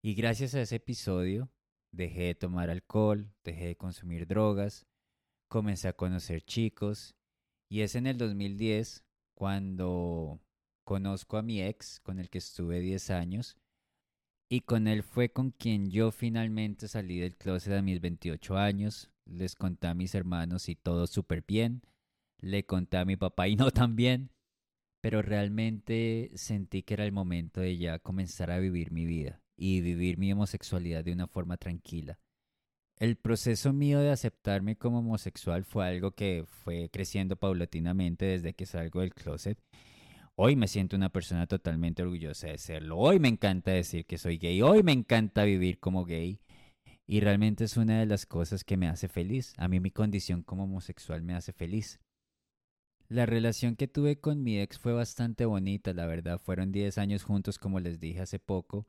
Y 0.00 0.14
gracias 0.14 0.54
a 0.54 0.60
ese 0.60 0.76
episodio 0.76 1.50
dejé 1.90 2.22
de 2.22 2.34
tomar 2.36 2.70
alcohol, 2.70 3.32
dejé 3.42 3.66
de 3.66 3.76
consumir 3.76 4.28
drogas, 4.28 4.86
comencé 5.48 5.88
a 5.88 5.92
conocer 5.92 6.42
chicos. 6.42 7.16
Y 7.68 7.80
es 7.80 7.96
en 7.96 8.06
el 8.06 8.16
2010 8.16 9.04
cuando 9.34 10.40
conozco 10.84 11.36
a 11.36 11.42
mi 11.42 11.60
ex, 11.62 11.98
con 12.00 12.20
el 12.20 12.30
que 12.30 12.38
estuve 12.38 12.78
10 12.80 13.10
años, 13.10 13.56
y 14.48 14.60
con 14.60 14.86
él 14.86 15.02
fue 15.02 15.30
con 15.30 15.50
quien 15.50 15.90
yo 15.90 16.12
finalmente 16.12 16.86
salí 16.86 17.18
del 17.18 17.36
closet 17.36 17.74
a 17.74 17.82
mis 17.82 18.00
28 18.00 18.56
años. 18.56 19.10
Les 19.26 19.56
conté 19.56 19.88
a 19.88 19.94
mis 19.94 20.14
hermanos 20.14 20.68
y 20.68 20.76
todo 20.76 21.06
súper 21.08 21.44
bien. 21.46 21.82
Le 22.38 22.64
conté 22.64 22.98
a 22.98 23.04
mi 23.04 23.16
papá 23.16 23.48
y 23.48 23.56
no 23.56 23.70
tan 23.72 23.96
bien. 23.96 24.30
Pero 25.02 25.22
realmente 25.22 26.30
sentí 26.34 26.82
que 26.82 26.94
era 26.94 27.04
el 27.04 27.12
momento 27.12 27.60
de 27.60 27.76
ya 27.76 27.98
comenzar 27.98 28.50
a 28.50 28.58
vivir 28.58 28.90
mi 28.90 29.04
vida 29.04 29.42
y 29.58 29.82
vivir 29.82 30.16
mi 30.16 30.32
homosexualidad 30.32 31.04
de 31.04 31.12
una 31.12 31.26
forma 31.26 31.58
tranquila. 31.58 32.18
El 32.96 33.16
proceso 33.16 33.72
mío 33.72 34.00
de 34.00 34.10
aceptarme 34.10 34.76
como 34.76 35.00
homosexual 35.00 35.64
fue 35.64 35.86
algo 35.86 36.12
que 36.12 36.44
fue 36.46 36.88
creciendo 36.90 37.36
paulatinamente 37.36 38.24
desde 38.24 38.54
que 38.54 38.64
salgo 38.64 39.00
del 39.00 39.14
closet 39.14 39.58
Hoy 40.40 40.54
me 40.54 40.68
siento 40.68 40.94
una 40.94 41.08
persona 41.08 41.48
totalmente 41.48 42.00
orgullosa 42.00 42.46
de 42.46 42.58
serlo. 42.58 42.96
Hoy 42.96 43.18
me 43.18 43.26
encanta 43.26 43.72
decir 43.72 44.06
que 44.06 44.18
soy 44.18 44.38
gay. 44.38 44.62
Hoy 44.62 44.84
me 44.84 44.92
encanta 44.92 45.42
vivir 45.42 45.80
como 45.80 46.04
gay. 46.04 46.40
Y 47.08 47.18
realmente 47.18 47.64
es 47.64 47.76
una 47.76 47.98
de 47.98 48.06
las 48.06 48.24
cosas 48.24 48.62
que 48.62 48.76
me 48.76 48.86
hace 48.86 49.08
feliz. 49.08 49.52
A 49.56 49.66
mí 49.66 49.80
mi 49.80 49.90
condición 49.90 50.44
como 50.44 50.62
homosexual 50.62 51.22
me 51.22 51.34
hace 51.34 51.52
feliz. 51.52 51.98
La 53.08 53.26
relación 53.26 53.74
que 53.74 53.88
tuve 53.88 54.20
con 54.20 54.44
mi 54.44 54.60
ex 54.60 54.78
fue 54.78 54.92
bastante 54.92 55.44
bonita, 55.44 55.92
la 55.92 56.06
verdad. 56.06 56.38
Fueron 56.38 56.70
10 56.70 56.98
años 56.98 57.24
juntos, 57.24 57.58
como 57.58 57.80
les 57.80 57.98
dije 57.98 58.20
hace 58.20 58.38
poco. 58.38 58.86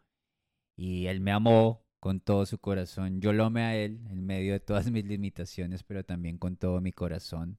Y 0.80 1.08
él 1.08 1.20
me 1.20 1.34
amó 1.34 1.86
con 2.00 2.22
todo 2.22 2.46
su 2.46 2.58
corazón. 2.58 3.20
Yo 3.20 3.34
lo 3.34 3.44
amé 3.44 3.64
a 3.64 3.76
él 3.76 4.00
en 4.10 4.26
medio 4.26 4.54
de 4.54 4.62
todas 4.62 4.90
mis 4.92 5.04
limitaciones, 5.04 5.84
pero 5.84 6.06
también 6.06 6.38
con 6.38 6.56
todo 6.56 6.80
mi 6.80 6.94
corazón. 6.94 7.58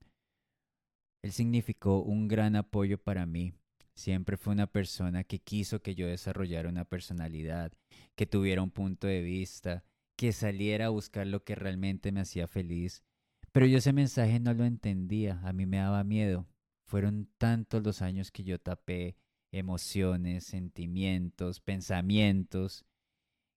Él 1.23 1.31
significó 1.33 2.01
un 2.01 2.29
gran 2.29 2.57
apoyo 2.57 2.97
para 2.97 3.27
mí. 3.27 3.53
Siempre 3.95 4.39
fue 4.39 4.55
una 4.55 4.67
persona 4.67 5.23
que 5.23 5.39
quiso 5.39 5.83
que 5.83 5.95
yo 5.95 6.07
desarrollara 6.07 6.71
una 6.71 6.87
personalidad, 6.87 7.75
que 8.15 8.25
tuviera 8.25 8.63
un 8.63 8.71
punto 8.71 9.07
de 9.07 9.21
vista, 9.21 9.85
que 10.17 10.33
saliera 10.33 10.87
a 10.87 10.89
buscar 10.89 11.27
lo 11.27 11.45
que 11.45 11.55
realmente 11.55 12.13
me 12.13 12.21
hacía 12.21 12.47
feliz. 12.47 13.05
Pero 13.53 13.67
yo 13.67 13.77
ese 13.77 13.93
mensaje 13.93 14.41
no 14.41 14.55
lo 14.55 14.65
entendía, 14.65 15.43
a 15.45 15.53
mí 15.53 15.67
me 15.67 15.77
daba 15.77 16.05
miedo. 16.05 16.47
Fueron 16.87 17.29
tantos 17.37 17.83
los 17.85 18.01
años 18.01 18.31
que 18.31 18.45
yo 18.45 18.59
tapé 18.59 19.19
emociones, 19.53 20.45
sentimientos, 20.45 21.61
pensamientos, 21.61 22.87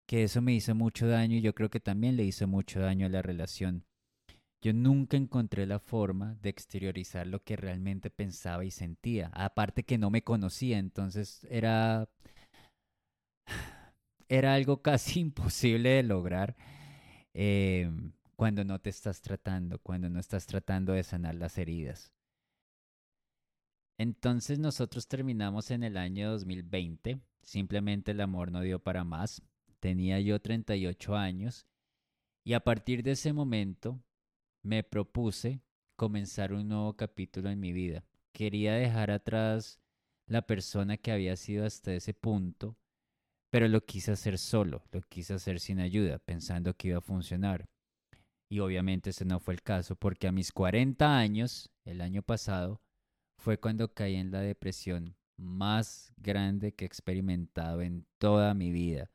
que 0.05 0.23
eso 0.23 0.41
me 0.41 0.53
hizo 0.53 0.75
mucho 0.75 1.07
daño 1.07 1.37
y 1.37 1.41
yo 1.41 1.53
creo 1.55 1.69
que 1.69 1.79
también 1.79 2.15
le 2.15 2.23
hizo 2.23 2.47
mucho 2.47 2.79
daño 2.79 3.05
a 3.05 3.09
la 3.09 3.21
relación. 3.21 3.85
Yo 4.61 4.73
nunca 4.73 5.17
encontré 5.17 5.65
la 5.65 5.79
forma 5.79 6.35
de 6.35 6.49
exteriorizar 6.49 7.27
lo 7.27 7.43
que 7.43 7.57
realmente 7.57 8.09
pensaba 8.09 8.63
y 8.63 8.71
sentía. 8.71 9.29
Aparte 9.33 9.83
que 9.83 9.97
no 9.97 10.09
me 10.09 10.23
conocía, 10.23 10.77
entonces 10.77 11.45
era 11.49 12.07
era 14.29 14.53
algo 14.53 14.81
casi 14.81 15.19
imposible 15.19 15.89
de 15.89 16.03
lograr 16.03 16.55
eh, 17.33 17.91
cuando 18.35 18.63
no 18.63 18.79
te 18.79 18.89
estás 18.89 19.21
tratando, 19.21 19.79
cuando 19.79 20.09
no 20.09 20.19
estás 20.19 20.45
tratando 20.45 20.93
de 20.93 21.03
sanar 21.03 21.35
las 21.35 21.57
heridas. 21.57 22.13
Entonces 23.97 24.59
nosotros 24.59 25.07
terminamos 25.07 25.71
en 25.71 25.83
el 25.83 25.97
año 25.97 26.31
2020, 26.31 27.19
simplemente 27.41 28.11
el 28.11 28.21
amor 28.21 28.51
no 28.51 28.61
dio 28.61 28.79
para 28.79 29.03
más. 29.03 29.41
Tenía 29.83 30.17
yo 30.21 30.39
38 30.39 31.13
años 31.13 31.67
y 32.45 32.53
a 32.53 32.61
partir 32.61 33.03
de 33.03 33.11
ese 33.11 33.33
momento 33.33 34.01
me 34.63 34.81
propuse 34.81 35.61
comenzar 35.97 36.53
un 36.53 36.69
nuevo 36.69 36.95
capítulo 36.95 37.49
en 37.49 37.59
mi 37.59 37.73
vida. 37.73 38.05
Quería 38.31 38.75
dejar 38.75 39.11
atrás 39.11 39.81
la 40.25 40.43
persona 40.43 40.95
que 40.95 41.11
había 41.11 41.35
sido 41.35 41.65
hasta 41.65 41.93
ese 41.93 42.13
punto, 42.13 42.77
pero 43.49 43.67
lo 43.67 43.85
quise 43.85 44.13
hacer 44.13 44.37
solo, 44.37 44.85
lo 44.93 45.01
quise 45.01 45.33
hacer 45.33 45.59
sin 45.59 45.81
ayuda, 45.81 46.17
pensando 46.17 46.77
que 46.77 46.87
iba 46.87 46.99
a 46.99 47.01
funcionar. 47.01 47.65
Y 48.49 48.59
obviamente 48.59 49.09
ese 49.09 49.25
no 49.25 49.41
fue 49.41 49.53
el 49.53 49.63
caso, 49.63 49.97
porque 49.97 50.29
a 50.29 50.31
mis 50.31 50.53
40 50.53 51.17
años, 51.17 51.69
el 51.83 51.99
año 51.99 52.23
pasado, 52.23 52.81
fue 53.37 53.59
cuando 53.59 53.93
caí 53.93 54.15
en 54.15 54.31
la 54.31 54.39
depresión 54.39 55.17
más 55.35 56.13
grande 56.15 56.73
que 56.73 56.85
he 56.85 56.87
experimentado 56.87 57.81
en 57.81 58.07
toda 58.17 58.53
mi 58.53 58.71
vida. 58.71 59.09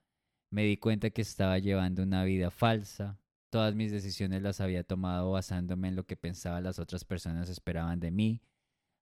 Me 0.50 0.64
di 0.64 0.78
cuenta 0.78 1.11
que 1.11 1.23
estaba 1.23 1.59
llevando 1.59 2.02
una 2.02 2.25
vida 2.25 2.50
falsa. 2.50 3.19
Todas 3.50 3.75
mis 3.75 3.93
decisiones 3.93 4.43
las 4.43 4.61
había 4.61 4.83
tomado 4.83 5.33
basándome 5.33 5.88
en 5.88 5.97
lo 5.97 6.07
que 6.07 6.17
pensaba 6.17 6.61
las 6.61 6.78
otras 6.78 7.05
personas 7.05 7.49
esperaban 7.49 8.00
de 8.00 8.11
mí. 8.11 8.40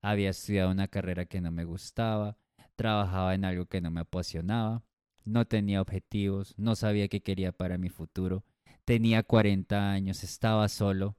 Había 0.03 0.31
estudiado 0.31 0.71
una 0.71 0.89
carrera 0.89 1.27
que 1.27 1.41
no 1.41 1.51
me 1.51 1.65
gustaba, 1.65 2.37
trabajaba 2.75 3.35
en 3.35 3.45
algo 3.45 3.67
que 3.67 3.81
no 3.81 3.91
me 3.91 4.01
apasionaba, 4.01 4.85
no 5.25 5.47
tenía 5.47 5.81
objetivos, 5.81 6.55
no 6.59 6.77
sabía 6.77 7.09
qué 7.09 7.23
quería 7.23 7.53
para 7.53 7.79
mi 7.79 7.89
futuro, 7.89 8.45
tenía 8.85 9.23
40 9.23 9.91
años, 9.91 10.23
estaba 10.23 10.69
solo 10.69 11.17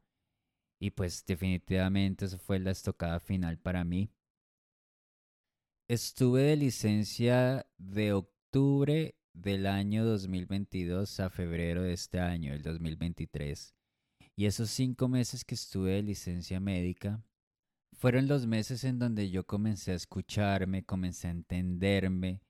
y 0.79 0.91
pues 0.91 1.25
definitivamente 1.25 2.25
eso 2.25 2.37
fue 2.37 2.59
la 2.59 2.71
estocada 2.71 3.19
final 3.19 3.57
para 3.57 3.83
mí. 3.83 4.09
Estuve 5.89 6.43
de 6.43 6.55
licencia 6.57 7.65
de 7.77 8.13
octubre 8.13 9.16
del 9.41 9.67
año 9.67 10.03
2022 10.03 11.19
a 11.19 11.29
febrero 11.29 11.83
de 11.83 11.93
este 11.93 12.19
año, 12.19 12.53
el 12.53 12.63
2023. 12.63 13.73
Y 14.35 14.45
esos 14.45 14.69
cinco 14.69 15.07
meses 15.07 15.45
que 15.45 15.55
estuve 15.55 15.91
de 15.91 16.01
licencia 16.01 16.59
médica 16.59 17.23
fueron 17.93 18.27
los 18.27 18.47
meses 18.47 18.83
en 18.83 18.99
donde 18.99 19.29
yo 19.29 19.45
comencé 19.45 19.91
a 19.91 19.95
escucharme, 19.95 20.83
comencé 20.85 21.27
a 21.27 21.31
entenderme, 21.31 22.41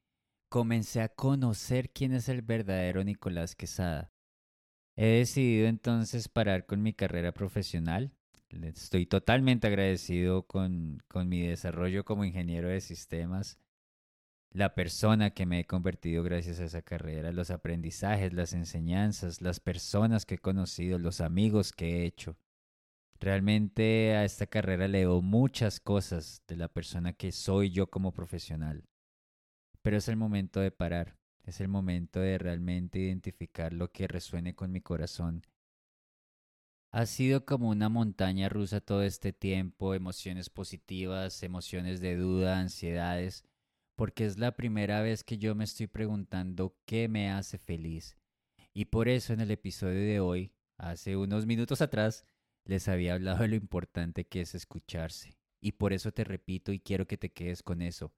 comencé 0.49 1.01
a 1.01 1.09
conocer 1.09 1.91
quién 1.91 2.13
es 2.13 2.29
el 2.29 2.41
verdadero 2.41 3.03
Nicolás 3.03 3.55
Quesada. 3.55 4.11
He 4.95 5.19
decidido 5.19 5.67
entonces 5.67 6.29
parar 6.29 6.65
con 6.65 6.81
mi 6.81 6.93
carrera 6.93 7.33
profesional. 7.33 8.11
Estoy 8.49 9.05
totalmente 9.05 9.67
agradecido 9.67 10.47
con, 10.47 11.03
con 11.09 11.27
mi 11.27 11.41
desarrollo 11.41 12.05
como 12.05 12.23
ingeniero 12.23 12.69
de 12.69 12.79
sistemas 12.79 13.59
la 14.57 14.73
persona 14.73 15.29
que 15.29 15.45
me 15.45 15.59
he 15.59 15.65
convertido 15.67 16.23
gracias 16.23 16.59
a 16.59 16.65
esa 16.65 16.81
carrera, 16.81 17.31
los 17.31 17.51
aprendizajes, 17.51 18.33
las 18.33 18.53
enseñanzas, 18.53 19.39
las 19.39 19.59
personas 19.59 20.25
que 20.25 20.35
he 20.35 20.39
conocido, 20.39 20.97
los 20.97 21.21
amigos 21.21 21.71
que 21.71 21.97
he 21.97 22.05
hecho. 22.05 22.37
Realmente 23.19 24.15
a 24.15 24.25
esta 24.25 24.47
carrera 24.47 24.87
leo 24.87 25.21
muchas 25.21 25.79
cosas 25.79 26.41
de 26.47 26.55
la 26.55 26.69
persona 26.69 27.13
que 27.13 27.31
soy 27.31 27.69
yo 27.69 27.91
como 27.91 28.13
profesional. 28.13 28.83
Pero 29.83 29.97
es 29.97 30.07
el 30.07 30.17
momento 30.17 30.59
de 30.59 30.71
parar, 30.71 31.17
es 31.43 31.61
el 31.61 31.67
momento 31.67 32.19
de 32.19 32.39
realmente 32.39 32.97
identificar 32.97 33.73
lo 33.73 33.91
que 33.91 34.07
resuene 34.07 34.55
con 34.55 34.71
mi 34.71 34.81
corazón. 34.81 35.43
Ha 36.91 37.05
sido 37.05 37.45
como 37.45 37.69
una 37.69 37.89
montaña 37.89 38.49
rusa 38.49 38.81
todo 38.81 39.03
este 39.03 39.33
tiempo, 39.33 39.93
emociones 39.93 40.49
positivas, 40.49 41.43
emociones 41.43 42.01
de 42.01 42.17
duda, 42.17 42.59
ansiedades, 42.59 43.46
porque 43.97 44.25
es 44.25 44.37
la 44.37 44.55
primera 44.55 45.01
vez 45.01 45.23
que 45.23 45.39
yo 45.39 45.55
me 45.55 45.63
estoy 45.63 45.87
preguntando 45.87 46.77
qué 46.85 47.09
me 47.09 47.31
hace 47.31 47.57
feliz. 47.57 48.15
Y 48.71 48.85
por 48.85 49.09
eso 49.09 49.33
en 49.33 49.41
el 49.41 49.49
episodio 49.49 49.99
de 49.99 50.19
hoy, 50.19 50.53
hace 50.77 51.17
unos 51.17 51.47
minutos 51.47 51.81
atrás, 51.81 52.23
les 52.63 52.87
había 52.87 53.15
hablado 53.15 53.39
de 53.39 53.47
lo 53.47 53.55
importante 53.55 54.27
que 54.27 54.41
es 54.41 54.53
escucharse. 54.53 55.35
Y 55.59 55.73
por 55.73 55.93
eso 55.93 56.11
te 56.11 56.23
repito 56.23 56.71
y 56.71 56.79
quiero 56.79 57.07
que 57.07 57.17
te 57.17 57.31
quedes 57.31 57.63
con 57.63 57.81
eso. 57.81 58.13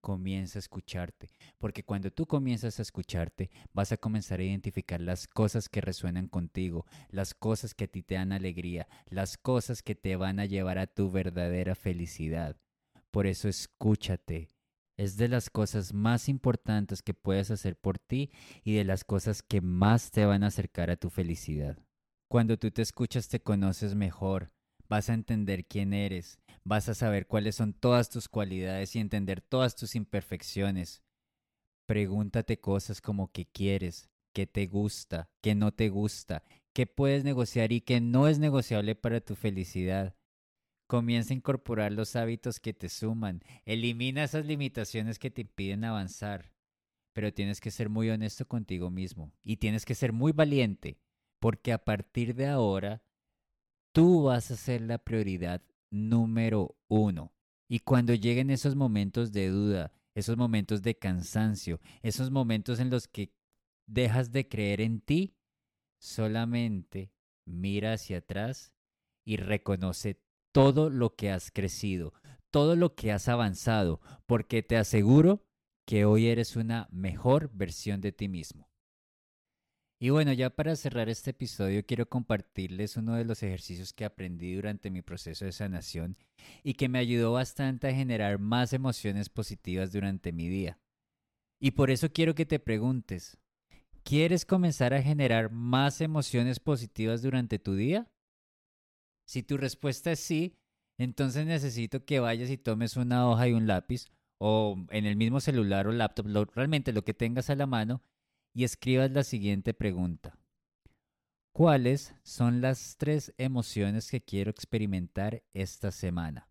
Comienza 0.00 0.58
a 0.58 0.60
escucharte, 0.60 1.32
porque 1.58 1.82
cuando 1.82 2.12
tú 2.12 2.26
comienzas 2.26 2.78
a 2.78 2.82
escucharte, 2.82 3.50
vas 3.72 3.90
a 3.90 3.96
comenzar 3.96 4.38
a 4.38 4.44
identificar 4.44 5.00
las 5.00 5.26
cosas 5.26 5.68
que 5.68 5.80
resuenan 5.80 6.28
contigo, 6.28 6.86
las 7.08 7.34
cosas 7.34 7.74
que 7.74 7.84
a 7.84 7.88
ti 7.88 8.04
te 8.04 8.14
dan 8.14 8.30
alegría, 8.30 8.86
las 9.06 9.36
cosas 9.36 9.82
que 9.82 9.96
te 9.96 10.14
van 10.14 10.38
a 10.38 10.46
llevar 10.46 10.78
a 10.78 10.86
tu 10.86 11.10
verdadera 11.10 11.74
felicidad. 11.74 12.56
Por 13.10 13.26
eso 13.26 13.48
escúchate, 13.48 14.50
es 14.96 15.16
de 15.16 15.28
las 15.28 15.50
cosas 15.50 15.92
más 15.92 16.28
importantes 16.28 17.02
que 17.02 17.14
puedes 17.14 17.50
hacer 17.50 17.76
por 17.76 17.98
ti 17.98 18.30
y 18.64 18.74
de 18.74 18.84
las 18.84 19.04
cosas 19.04 19.42
que 19.42 19.60
más 19.60 20.10
te 20.10 20.24
van 20.24 20.42
a 20.42 20.48
acercar 20.48 20.90
a 20.90 20.96
tu 20.96 21.10
felicidad. 21.10 21.78
Cuando 22.28 22.58
tú 22.58 22.70
te 22.70 22.82
escuchas 22.82 23.28
te 23.28 23.40
conoces 23.40 23.94
mejor, 23.94 24.52
vas 24.88 25.10
a 25.10 25.14
entender 25.14 25.66
quién 25.66 25.92
eres, 25.92 26.38
vas 26.64 26.88
a 26.88 26.94
saber 26.94 27.26
cuáles 27.26 27.56
son 27.56 27.72
todas 27.72 28.08
tus 28.10 28.28
cualidades 28.28 28.96
y 28.96 29.00
entender 29.00 29.40
todas 29.40 29.76
tus 29.76 29.94
imperfecciones. 29.94 31.02
Pregúntate 31.86 32.58
cosas 32.58 33.00
como 33.00 33.30
qué 33.30 33.46
quieres, 33.46 34.10
qué 34.32 34.46
te 34.46 34.66
gusta, 34.66 35.30
qué 35.40 35.54
no 35.54 35.72
te 35.72 35.88
gusta, 35.88 36.42
qué 36.72 36.86
puedes 36.86 37.22
negociar 37.22 37.72
y 37.72 37.80
qué 37.80 38.00
no 38.00 38.28
es 38.28 38.38
negociable 38.38 38.94
para 38.96 39.20
tu 39.20 39.36
felicidad. 39.36 40.16
Comienza 40.86 41.32
a 41.32 41.36
incorporar 41.36 41.92
los 41.92 42.14
hábitos 42.14 42.60
que 42.60 42.72
te 42.72 42.88
suman. 42.88 43.42
Elimina 43.64 44.24
esas 44.24 44.46
limitaciones 44.46 45.18
que 45.18 45.30
te 45.30 45.42
impiden 45.42 45.84
avanzar. 45.84 46.52
Pero 47.12 47.32
tienes 47.32 47.60
que 47.60 47.70
ser 47.70 47.88
muy 47.88 48.10
honesto 48.10 48.46
contigo 48.46 48.90
mismo 48.90 49.32
y 49.42 49.56
tienes 49.56 49.84
que 49.84 49.94
ser 49.94 50.12
muy 50.12 50.32
valiente, 50.32 50.98
porque 51.40 51.72
a 51.72 51.82
partir 51.82 52.34
de 52.34 52.46
ahora 52.46 53.02
tú 53.92 54.24
vas 54.24 54.50
a 54.50 54.56
ser 54.56 54.82
la 54.82 54.98
prioridad 54.98 55.62
número 55.90 56.76
uno. 56.88 57.32
Y 57.68 57.80
cuando 57.80 58.14
lleguen 58.14 58.50
esos 58.50 58.76
momentos 58.76 59.32
de 59.32 59.48
duda, 59.48 59.92
esos 60.14 60.36
momentos 60.36 60.82
de 60.82 60.98
cansancio, 60.98 61.80
esos 62.02 62.30
momentos 62.30 62.80
en 62.80 62.90
los 62.90 63.08
que 63.08 63.32
dejas 63.86 64.30
de 64.30 64.46
creer 64.46 64.80
en 64.80 65.00
ti, 65.00 65.36
solamente 65.98 67.12
mira 67.46 67.94
hacia 67.94 68.18
atrás 68.18 68.72
y 69.24 69.36
reconoce 69.36 70.20
todo 70.56 70.88
lo 70.88 71.14
que 71.14 71.30
has 71.30 71.50
crecido, 71.50 72.14
todo 72.50 72.76
lo 72.76 72.94
que 72.94 73.12
has 73.12 73.28
avanzado, 73.28 74.00
porque 74.24 74.62
te 74.62 74.78
aseguro 74.78 75.44
que 75.86 76.06
hoy 76.06 76.28
eres 76.28 76.56
una 76.56 76.88
mejor 76.90 77.50
versión 77.52 78.00
de 78.00 78.10
ti 78.10 78.26
mismo. 78.26 78.70
Y 80.00 80.08
bueno, 80.08 80.32
ya 80.32 80.48
para 80.48 80.74
cerrar 80.76 81.10
este 81.10 81.32
episodio 81.32 81.84
quiero 81.84 82.08
compartirles 82.08 82.96
uno 82.96 83.16
de 83.16 83.26
los 83.26 83.42
ejercicios 83.42 83.92
que 83.92 84.06
aprendí 84.06 84.54
durante 84.54 84.90
mi 84.90 85.02
proceso 85.02 85.44
de 85.44 85.52
sanación 85.52 86.16
y 86.62 86.72
que 86.72 86.88
me 86.88 87.00
ayudó 87.00 87.32
bastante 87.32 87.88
a 87.88 87.94
generar 87.94 88.38
más 88.38 88.72
emociones 88.72 89.28
positivas 89.28 89.92
durante 89.92 90.32
mi 90.32 90.48
día. 90.48 90.78
Y 91.60 91.72
por 91.72 91.90
eso 91.90 92.10
quiero 92.14 92.34
que 92.34 92.46
te 92.46 92.60
preguntes, 92.60 93.36
¿quieres 94.04 94.46
comenzar 94.46 94.94
a 94.94 95.02
generar 95.02 95.50
más 95.50 96.00
emociones 96.00 96.60
positivas 96.60 97.20
durante 97.20 97.58
tu 97.58 97.74
día? 97.74 98.10
Si 99.26 99.42
tu 99.42 99.56
respuesta 99.56 100.12
es 100.12 100.20
sí, 100.20 100.56
entonces 100.98 101.46
necesito 101.46 102.04
que 102.04 102.20
vayas 102.20 102.48
y 102.48 102.56
tomes 102.56 102.96
una 102.96 103.28
hoja 103.28 103.48
y 103.48 103.52
un 103.52 103.66
lápiz 103.66 104.06
o 104.38 104.76
en 104.90 105.04
el 105.04 105.16
mismo 105.16 105.40
celular 105.40 105.86
o 105.88 105.92
laptop, 105.92 106.26
realmente 106.54 106.92
lo 106.92 107.04
que 107.04 107.14
tengas 107.14 107.50
a 107.50 107.56
la 107.56 107.66
mano, 107.66 108.02
y 108.54 108.64
escribas 108.64 109.10
la 109.10 109.22
siguiente 109.22 109.74
pregunta. 109.74 110.38
¿Cuáles 111.52 112.14
son 112.22 112.60
las 112.60 112.96
tres 112.98 113.34
emociones 113.38 114.10
que 114.10 114.22
quiero 114.22 114.50
experimentar 114.50 115.42
esta 115.52 115.90
semana? 115.90 116.48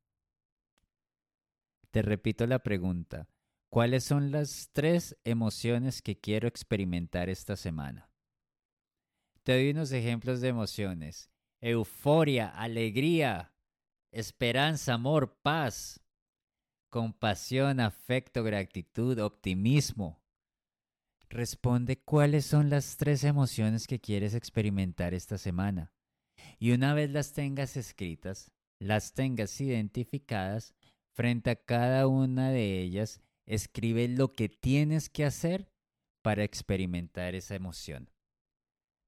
Te 1.91 2.01
repito 2.01 2.45
la 2.45 2.59
pregunta. 2.59 3.27
¿Cuáles 3.69 4.03
son 4.03 4.31
las 4.31 4.69
tres 4.71 5.17
emociones 5.23 6.01
que 6.01 6.19
quiero 6.19 6.47
experimentar 6.47 7.29
esta 7.29 7.55
semana? 7.55 8.09
Te 9.43 9.53
doy 9.53 9.71
unos 9.71 9.91
ejemplos 9.91 10.41
de 10.41 10.49
emociones 10.49 11.29
euforia, 11.61 12.49
alegría, 12.49 13.53
esperanza, 14.11 14.93
amor, 14.93 15.37
paz, 15.41 16.01
compasión, 16.89 17.79
afecto, 17.79 18.43
gratitud, 18.43 19.19
optimismo. 19.19 20.21
Responde 21.29 21.97
cuáles 21.97 22.45
son 22.45 22.69
las 22.69 22.97
tres 22.97 23.23
emociones 23.23 23.87
que 23.87 23.99
quieres 23.99 24.33
experimentar 24.33 25.13
esta 25.13 25.37
semana. 25.37 25.91
Y 26.59 26.71
una 26.71 26.93
vez 26.93 27.09
las 27.11 27.33
tengas 27.33 27.75
escritas, 27.75 28.51
las 28.79 29.13
tengas 29.13 29.59
identificadas, 29.59 30.75
frente 31.13 31.49
a 31.49 31.55
cada 31.55 32.07
una 32.07 32.51
de 32.51 32.79
ellas, 32.79 33.21
escribe 33.45 34.07
lo 34.07 34.31
que 34.31 34.49
tienes 34.49 35.09
que 35.09 35.25
hacer 35.25 35.69
para 36.21 36.43
experimentar 36.43 37.35
esa 37.35 37.55
emoción. 37.55 38.09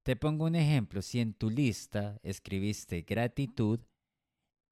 Te 0.08 0.16
pongo 0.16 0.46
un 0.46 0.56
ejemplo, 0.56 1.02
si 1.02 1.20
en 1.20 1.34
tu 1.34 1.50
lista 1.50 2.18
escribiste 2.24 3.02
gratitud, 3.02 3.82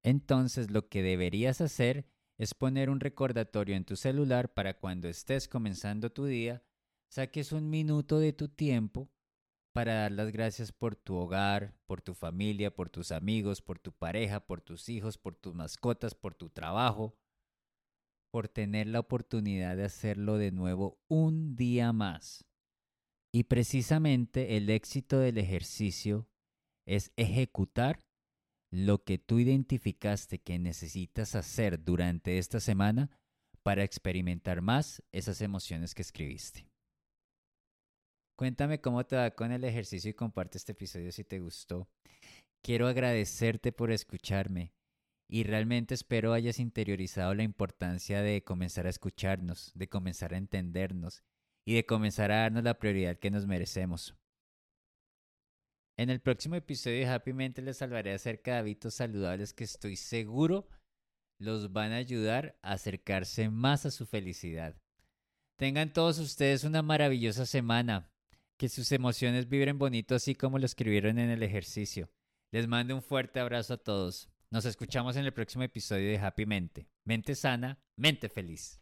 entonces 0.01 0.71
lo 0.71 0.87
que 0.87 1.03
deberías 1.03 1.59
hacer 1.59 2.05
es 2.37 2.53
poner 2.53 2.89
un 2.89 3.01
recordatorio 3.01 3.75
en 3.75 3.83
tu 3.83 3.97
celular 3.97 4.53
para 4.53 4.79
cuando 4.79 5.09
estés 5.09 5.49
comenzando 5.49 6.09
tu 6.09 6.23
día, 6.23 6.63
saques 7.09 7.51
un 7.51 7.69
minuto 7.69 8.19
de 8.19 8.31
tu 8.31 8.47
tiempo 8.47 9.09
para 9.73 9.95
dar 9.95 10.13
las 10.13 10.31
gracias 10.31 10.71
por 10.71 10.95
tu 10.95 11.17
hogar, 11.17 11.75
por 11.85 12.01
tu 12.01 12.13
familia, 12.13 12.73
por 12.73 12.89
tus 12.89 13.11
amigos, 13.11 13.61
por 13.61 13.77
tu 13.77 13.91
pareja, 13.91 14.39
por 14.39 14.61
tus 14.61 14.87
hijos, 14.87 15.17
por 15.17 15.35
tus 15.35 15.53
mascotas, 15.53 16.15
por 16.15 16.33
tu 16.33 16.49
trabajo, 16.49 17.13
por 18.31 18.47
tener 18.47 18.87
la 18.87 19.01
oportunidad 19.01 19.75
de 19.75 19.83
hacerlo 19.83 20.37
de 20.37 20.53
nuevo 20.53 20.97
un 21.09 21.57
día 21.57 21.91
más. 21.91 22.45
Y 23.35 23.43
precisamente 23.43 24.55
el 24.55 24.69
éxito 24.69 25.19
del 25.19 25.37
ejercicio 25.37 26.25
es 26.87 27.11
ejecutar 27.17 27.99
lo 28.71 29.03
que 29.03 29.17
tú 29.17 29.39
identificaste 29.39 30.39
que 30.39 30.57
necesitas 30.57 31.35
hacer 31.35 31.83
durante 31.83 32.37
esta 32.37 32.61
semana 32.61 33.11
para 33.61 33.83
experimentar 33.83 34.61
más 34.61 35.03
esas 35.11 35.41
emociones 35.41 35.93
que 35.93 36.03
escribiste. 36.03 36.69
Cuéntame 38.37 38.79
cómo 38.79 39.05
te 39.05 39.17
va 39.17 39.29
con 39.31 39.51
el 39.51 39.65
ejercicio 39.65 40.11
y 40.11 40.13
comparte 40.13 40.57
este 40.57 40.71
episodio 40.71 41.11
si 41.11 41.25
te 41.25 41.41
gustó. 41.41 41.89
Quiero 42.61 42.87
agradecerte 42.87 43.73
por 43.73 43.91
escucharme 43.91 44.71
y 45.27 45.43
realmente 45.43 45.93
espero 45.93 46.31
hayas 46.31 46.57
interiorizado 46.57 47.33
la 47.33 47.43
importancia 47.43 48.21
de 48.21 48.45
comenzar 48.45 48.87
a 48.87 48.91
escucharnos, 48.91 49.73
de 49.75 49.89
comenzar 49.89 50.33
a 50.33 50.37
entendernos 50.37 51.21
y 51.65 51.75
de 51.75 51.85
comenzar 51.85 52.31
a 52.31 52.41
darnos 52.41 52.63
la 52.63 52.77
prioridad 52.79 53.17
que 53.17 53.31
nos 53.31 53.45
merecemos. 53.45 54.15
En 55.97 56.09
el 56.09 56.21
próximo 56.21 56.55
episodio 56.55 56.99
de 56.99 57.07
Happy 57.07 57.33
Mente 57.33 57.61
les 57.61 57.81
hablaré 57.81 58.13
acerca 58.13 58.51
de 58.53 58.57
hábitos 58.59 58.95
saludables 58.95 59.53
que 59.53 59.63
estoy 59.63 59.95
seguro 59.95 60.67
los 61.39 61.71
van 61.73 61.91
a 61.91 61.97
ayudar 61.97 62.57
a 62.61 62.73
acercarse 62.73 63.49
más 63.49 63.85
a 63.85 63.91
su 63.91 64.05
felicidad. 64.05 64.75
Tengan 65.57 65.93
todos 65.93 66.19
ustedes 66.19 66.63
una 66.63 66.81
maravillosa 66.81 67.45
semana. 67.45 68.11
Que 68.57 68.69
sus 68.69 68.91
emociones 68.93 69.49
vibren 69.49 69.77
bonito 69.77 70.15
así 70.15 70.33
como 70.33 70.59
lo 70.59 70.65
escribieron 70.65 71.19
en 71.19 71.29
el 71.29 71.43
ejercicio. 71.43 72.09
Les 72.51 72.67
mando 72.67 72.95
un 72.95 73.01
fuerte 73.01 73.41
abrazo 73.41 73.73
a 73.73 73.77
todos. 73.77 74.29
Nos 74.49 74.63
escuchamos 74.63 75.17
en 75.17 75.25
el 75.25 75.33
próximo 75.33 75.63
episodio 75.63 76.09
de 76.09 76.19
Happy 76.19 76.45
Mente. 76.45 76.87
Mente 77.03 77.35
sana, 77.35 77.83
mente 77.97 78.29
feliz. 78.29 78.79